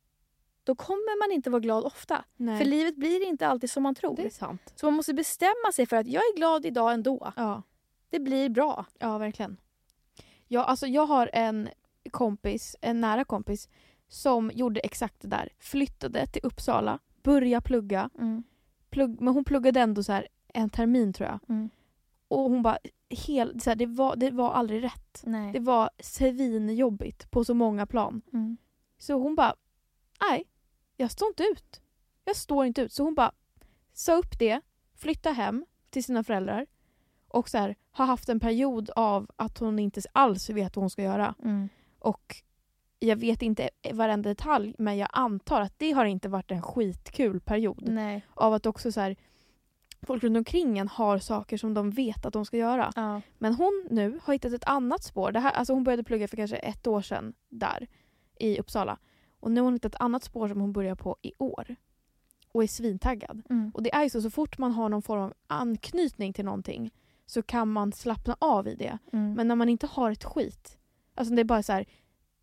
[0.64, 2.24] Då kommer man inte vara glad ofta.
[2.36, 2.58] Nej.
[2.58, 4.16] För livet blir inte alltid som man tror.
[4.16, 4.72] det är sant.
[4.76, 7.32] Så man måste bestämma sig för att jag är glad idag ändå.
[7.36, 7.62] Ja.
[8.10, 8.86] Det blir bra.
[8.98, 9.56] Ja, verkligen.
[10.48, 11.68] Ja, alltså jag har en
[12.10, 13.68] kompis, en nära kompis,
[14.08, 15.48] som gjorde exakt det där.
[15.58, 18.10] Flyttade till Uppsala, började plugga.
[18.90, 21.40] Plugg, men hon pluggade ändå så här en termin tror jag.
[21.48, 21.70] Mm.
[22.28, 25.22] Och hon bara, hel, så här, det, var, det var aldrig rätt.
[25.24, 25.52] Nej.
[25.52, 28.22] Det var svinjobbigt på så många plan.
[28.32, 28.56] Mm.
[28.98, 29.54] Så hon bara,
[30.30, 30.44] nej,
[30.96, 31.80] jag står inte ut.
[32.24, 32.92] Jag står inte ut.
[32.92, 33.32] Så hon bara
[33.92, 34.60] sa upp det,
[34.94, 36.66] flyttade hem till sina föräldrar
[37.28, 40.90] och så här, har haft en period av att hon inte alls vet vad hon
[40.90, 41.34] ska göra.
[41.42, 41.68] Mm.
[41.98, 42.42] Och
[43.00, 47.40] jag vet inte varenda detalj men jag antar att det har inte varit en skitkul
[47.40, 47.88] period.
[47.88, 48.26] Nej.
[48.34, 49.16] Av att också så här,
[50.02, 52.92] folk runt omkring en har saker som de vet att de ska göra.
[52.96, 53.20] Ja.
[53.38, 55.32] Men hon nu har hittat ett annat spår.
[55.32, 57.86] Det här, alltså hon började plugga för kanske ett år sedan där
[58.38, 58.98] i Uppsala.
[59.40, 61.76] Och nu har hon hittat ett annat spår som hon börjar på i år.
[62.52, 63.42] Och är svintaggad.
[63.50, 63.70] Mm.
[63.74, 66.90] Och det är ju så, så fort man har någon form av anknytning till någonting
[67.26, 68.98] så kan man slappna av i det.
[69.12, 69.34] Mm.
[69.34, 70.78] Men när man inte har ett skit.
[71.14, 71.86] Alltså det är bara så här.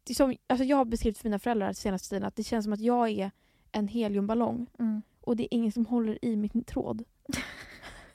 [0.07, 2.73] Det som, alltså jag har beskrivit för mina föräldrar senaste tiden att det känns som
[2.73, 3.31] att jag är
[3.71, 5.01] en heliumballong Mm.
[5.21, 7.03] och det är ingen som håller i min tråd.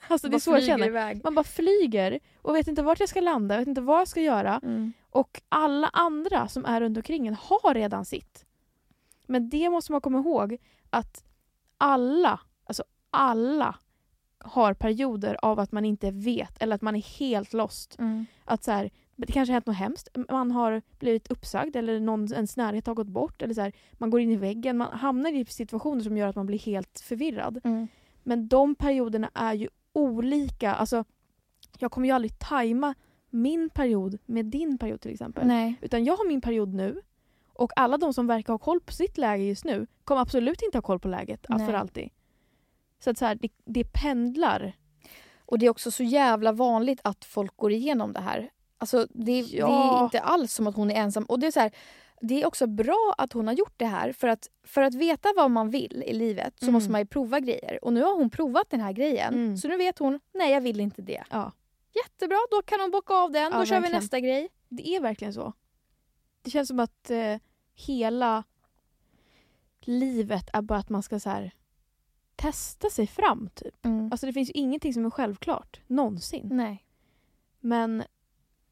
[0.07, 0.87] alltså det är så jag känner.
[0.87, 1.23] Iväg.
[1.23, 4.21] Man bara flyger och vet inte vart jag ska landa, vet inte vad jag ska
[4.21, 4.59] göra.
[4.63, 4.93] Mm.
[5.09, 8.45] Och alla andra som är runt omkring en har redan sitt.
[9.27, 10.57] Men det måste man komma ihåg
[10.89, 11.23] att
[11.77, 13.75] alla, alltså alla
[14.37, 17.99] har perioder av att man inte vet eller att man är helt lost.
[17.99, 18.25] Mm.
[18.45, 20.09] Att så här, det kanske har hänt något hemskt.
[20.29, 23.41] Man har blivit uppsagd eller någon, ens närhet har gått bort.
[23.41, 24.77] Eller så här, man går in i väggen.
[24.77, 27.61] Man hamnar i situationer som gör att man blir helt förvirrad.
[27.63, 27.87] Mm.
[28.23, 30.73] Men de perioderna är ju olika.
[30.73, 31.03] Alltså,
[31.79, 32.93] jag kommer ju aldrig tajma
[33.29, 35.47] min period med din period till exempel.
[35.47, 35.75] Nej.
[35.81, 37.01] Utan jag har min period nu
[37.53, 40.77] och alla de som verkar ha koll på sitt läge just nu kommer absolut inte
[40.77, 41.65] ha koll på läget Nej.
[41.65, 42.09] för alltid.
[42.99, 44.73] Så att så här, det, det pendlar.
[45.45, 48.49] Och det är också så jävla vanligt att folk går igenom det här.
[48.83, 50.03] Alltså det, det är Ja.
[50.03, 51.23] inte alls som att hon är ensam.
[51.23, 51.71] Och det är så här,
[52.21, 55.29] det är också bra att hon har gjort det här för att, för att veta
[55.35, 56.73] vad man vill i livet så Mm.
[56.73, 57.79] måste man ju prova grejer.
[57.85, 59.33] Och nu har hon provat den här grejen.
[59.33, 59.57] Mm.
[59.57, 61.23] Så nu vet hon, nej jag vill inte det.
[61.31, 61.51] Ja,
[61.95, 63.51] Jättebra, då kan hon bocka av den.
[63.53, 64.01] Ja, då kör vi verkligen.
[64.01, 64.49] nästa grej.
[64.69, 65.53] det är verkligen så.
[66.41, 67.35] Det känns som att eh,
[67.75, 68.43] hela
[69.81, 71.51] livet är bara att man ska så här,
[72.35, 73.49] testa sig fram.
[73.53, 73.75] typ.
[74.11, 75.81] Alltså det finns ju ingenting som är självklart.
[75.87, 76.49] Någonsin.
[76.51, 76.85] nej.
[77.59, 78.03] Men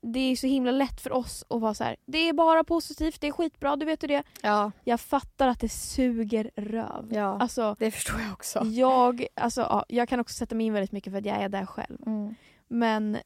[0.02, 1.95] det är så himla lätt för oss att vara så här.
[2.06, 4.24] det är bara positivt, det är skitbra, du vet hur det.
[4.41, 7.08] Ja, Jag fattar att det suger röv.
[7.14, 7.38] ja.
[7.39, 8.64] Alltså, det förstår jag också.
[8.66, 11.49] jag, alltså, ja, jag kan också sätta mig in väldigt mycket för att jag är
[11.49, 11.97] där själv.
[12.06, 12.36] Mm.
[12.68, 13.18] Men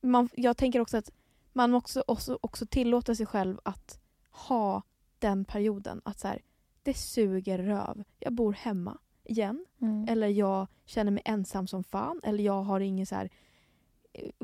[0.00, 1.10] man, jag tänker också att
[1.52, 4.00] man måste också, också tillåta sig själv att
[4.30, 4.82] ha
[5.18, 6.00] den perioden.
[6.04, 6.42] Att så här,
[6.82, 8.04] det suger röv.
[8.18, 9.66] Jag bor hemma igen.
[9.80, 10.08] Mm.
[10.08, 12.20] Eller jag känner mig ensam som fan.
[12.24, 13.30] Eller jag har ingen så här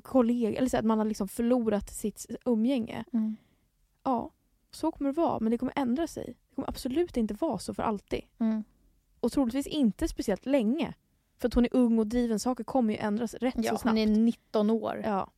[0.03, 0.59] kollega.
[0.59, 3.05] Eller så att man har liksom förlorat sitt umgänge.
[3.13, 3.37] Mm.
[4.05, 4.31] Ja,
[4.71, 5.41] så kommer det vara.
[5.41, 6.25] Men det kommer ändra sig.
[6.49, 8.21] Det kommer absolut inte vara så för alltid.
[8.39, 8.65] Mm.
[9.21, 10.95] Och troligtvis inte speciellt länge.
[11.39, 12.41] För att hon är ung och driven.
[12.41, 13.85] Saker kommer ju ändras rätt Ja, så snabbt.
[13.85, 15.01] hon är 19 år.
[15.05, 15.31] Ja.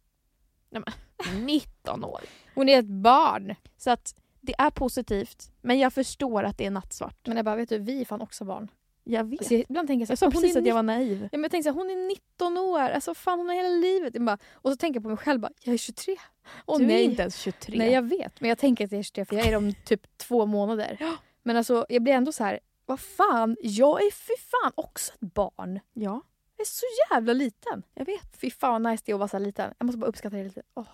[0.71, 2.21] Nej, men, 19 år.
[2.55, 3.55] Hon är ett barn.
[3.77, 5.53] Så att det är positivt.
[5.61, 7.27] Men jag förstår att det är nattsvart.
[7.27, 8.69] Men jag bara, vet du, vi är fan också barn.
[9.05, 9.47] Jag vet.
[9.47, 11.23] Så jag, ibland tänker jag så Jag sa här, precis att jag var naiv.
[11.23, 13.69] Ja, men jag tänkte så här, hon är 19 år, alltså fan hon har hela
[13.69, 14.15] livet.
[14.15, 16.17] Jag bara, och så tänker jag på mig själv, bara, jag är 23.
[16.65, 17.79] Och du nej, är inte ens 23.
[17.79, 20.19] nej jag vet, men jag tänker att jag är 23 för jag är om typ
[20.19, 20.97] två månader.
[21.01, 21.17] Ja.
[21.43, 25.35] Men alltså jag blir ändå så här, vad fan, jag är fy fan också ett
[25.35, 25.81] barn.
[25.93, 26.23] Ja,
[26.57, 27.83] Jag är så jävla liten.
[27.95, 28.37] jag vet.
[28.41, 29.75] Fy fan vad nice det är att vara så här liten.
[29.79, 30.63] Jag måste bara uppskatta det lite.
[30.75, 30.87] Åh.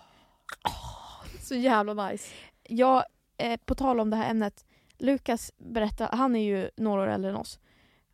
[1.41, 2.33] Så jävla nice.
[2.63, 3.03] Jag,
[3.37, 4.65] eh, på tal om det här ämnet.
[4.97, 7.59] Lukas berättar, han är ju några år äldre än oss.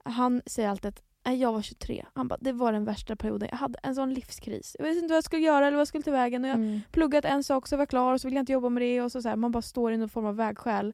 [0.04, 2.06] Han säger alltid att "Nej, jag var 23.
[2.14, 3.50] Han bara, det var den värsta perioden.
[3.52, 4.76] Jag hade en sån livskris.
[4.80, 6.44] Jag visste inte vad jag skulle göra eller vad jag skulle ta vägen.
[6.44, 6.82] Och jag Mm.
[6.92, 9.02] pluggat en sak så var jag klar och så vill jag inte jobba med det.
[9.02, 10.94] Och så, så här, man bara står i någon form av vägskäl.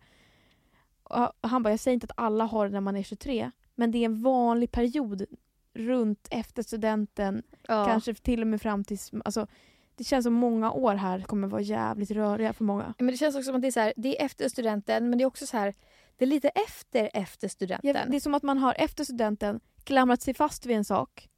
[1.04, 3.52] Och han bara, jag säger inte att alla har det när man är 23.
[3.76, 5.26] Men det är en vanlig period
[5.74, 7.44] runt efter studenten.
[7.68, 7.86] Ja.
[7.86, 8.98] Kanske till och med fram till...
[9.26, 9.48] Alltså,
[9.96, 12.94] det känns som många år här kommer vara jävligt röriga för många.
[12.98, 15.18] Men det känns också som att det är så här, det är efter studenten men
[15.18, 15.74] det är också så här,
[16.20, 17.88] det är lite efter efter studenten.
[17.96, 21.30] Jag, det är som att man har efter studenten klamrat sig fast vid en sak.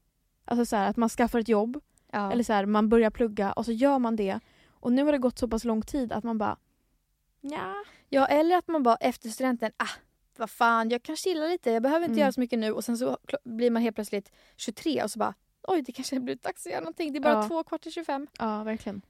[0.46, 1.80] Alltså så här, att man skaffar ett jobb.
[2.12, 2.32] ja.
[2.32, 4.40] Eller så här, man börjar plugga och så gör man det.
[4.70, 6.58] Och nu har det gått så pass lång tid att man bara...
[7.42, 7.74] Ja.
[8.10, 9.90] ja, eller att man bara efter studenten, ah,
[10.38, 12.20] vad fan jag kan chilla lite, jag behöver inte Mm.
[12.22, 15.34] göra så mycket nu och sen så blir man helt plötsligt 23 och så bara
[15.68, 17.14] oj det kanske blir dags att göra någonting.
[17.14, 17.48] Det är bara Ja.
[17.48, 18.28] två kvart till 25.
[18.40, 19.02] Ja, verkligen.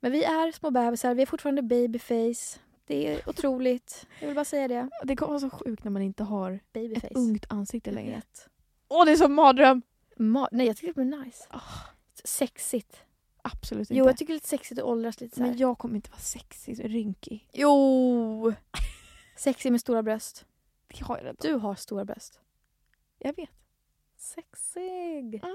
[0.00, 2.58] Men vi är små bebisar, vi är fortfarande babyface.
[2.86, 4.06] Det är otroligt.
[4.20, 4.88] Jag vill bara säga det.
[5.04, 7.06] Det kommer vara så sjukt när man inte har Babyface.
[7.06, 8.22] ett ungt ansikte längre.
[8.88, 9.82] Åh, det är som mardröm!
[10.16, 11.46] Ma- Nej jag tycker det blir nice.
[11.50, 11.60] Ah,
[12.24, 13.04] Sexigt.
[13.42, 13.94] absolut inte.
[13.98, 15.48] Jo jag tycker det är lite sexigt att åldras lite så här.
[15.50, 17.48] Men jag kommer inte vara sexig, så rynkig.
[17.52, 18.52] Jo!
[19.36, 20.44] Sexig med stora bröst.
[20.88, 21.36] Det har jag redan.
[21.40, 22.40] Du har stora bröst.
[23.18, 23.50] Jag vet.
[24.16, 25.40] Sexig!
[25.44, 25.48] Ah.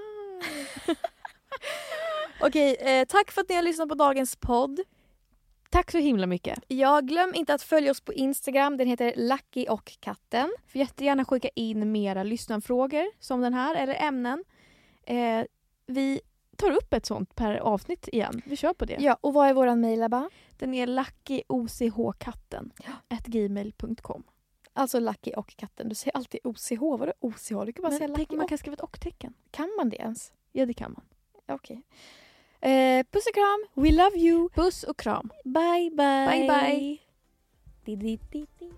[2.42, 4.80] Okej, eh, tack för att ni har lyssnat på dagens podd.
[5.70, 6.60] Tack så himla mycket.
[6.68, 8.78] Ja, glöm inte att följa oss på Instagram.
[8.78, 10.52] Den heter Lucky och katten.
[10.68, 14.44] Får jättegärna skicka in mera lyssnarfrågor som den här eller ämnen.
[15.04, 15.44] Eh,
[15.88, 16.22] vi
[16.58, 18.42] tar upp ett sånt per avsnitt igen.
[18.46, 18.98] Vi kör på det.
[19.00, 20.30] Ja, och vad är våran mejl Ebba?
[20.58, 22.72] Den är luckyochkatten
[23.08, 24.24] at gmail.com.
[24.74, 25.90] Alltså Lucky och katten.
[25.90, 26.80] Du säger alltid OCH.
[26.80, 27.66] Vadå OCH?
[27.66, 28.50] Du kan bara säga Men Lucky tänk, man och.
[28.50, 29.34] kan skriva ett och-tecken.
[29.52, 30.34] Kan man det ens?
[30.52, 31.04] Ja, det kan man.
[31.56, 31.82] Okej.
[32.62, 33.66] Eh, puss och kram.
[33.74, 34.50] We love you.
[34.50, 35.30] Puss och kram.
[35.44, 36.28] Bye, bye.
[36.28, 36.48] Bye,
[37.86, 38.78] bye.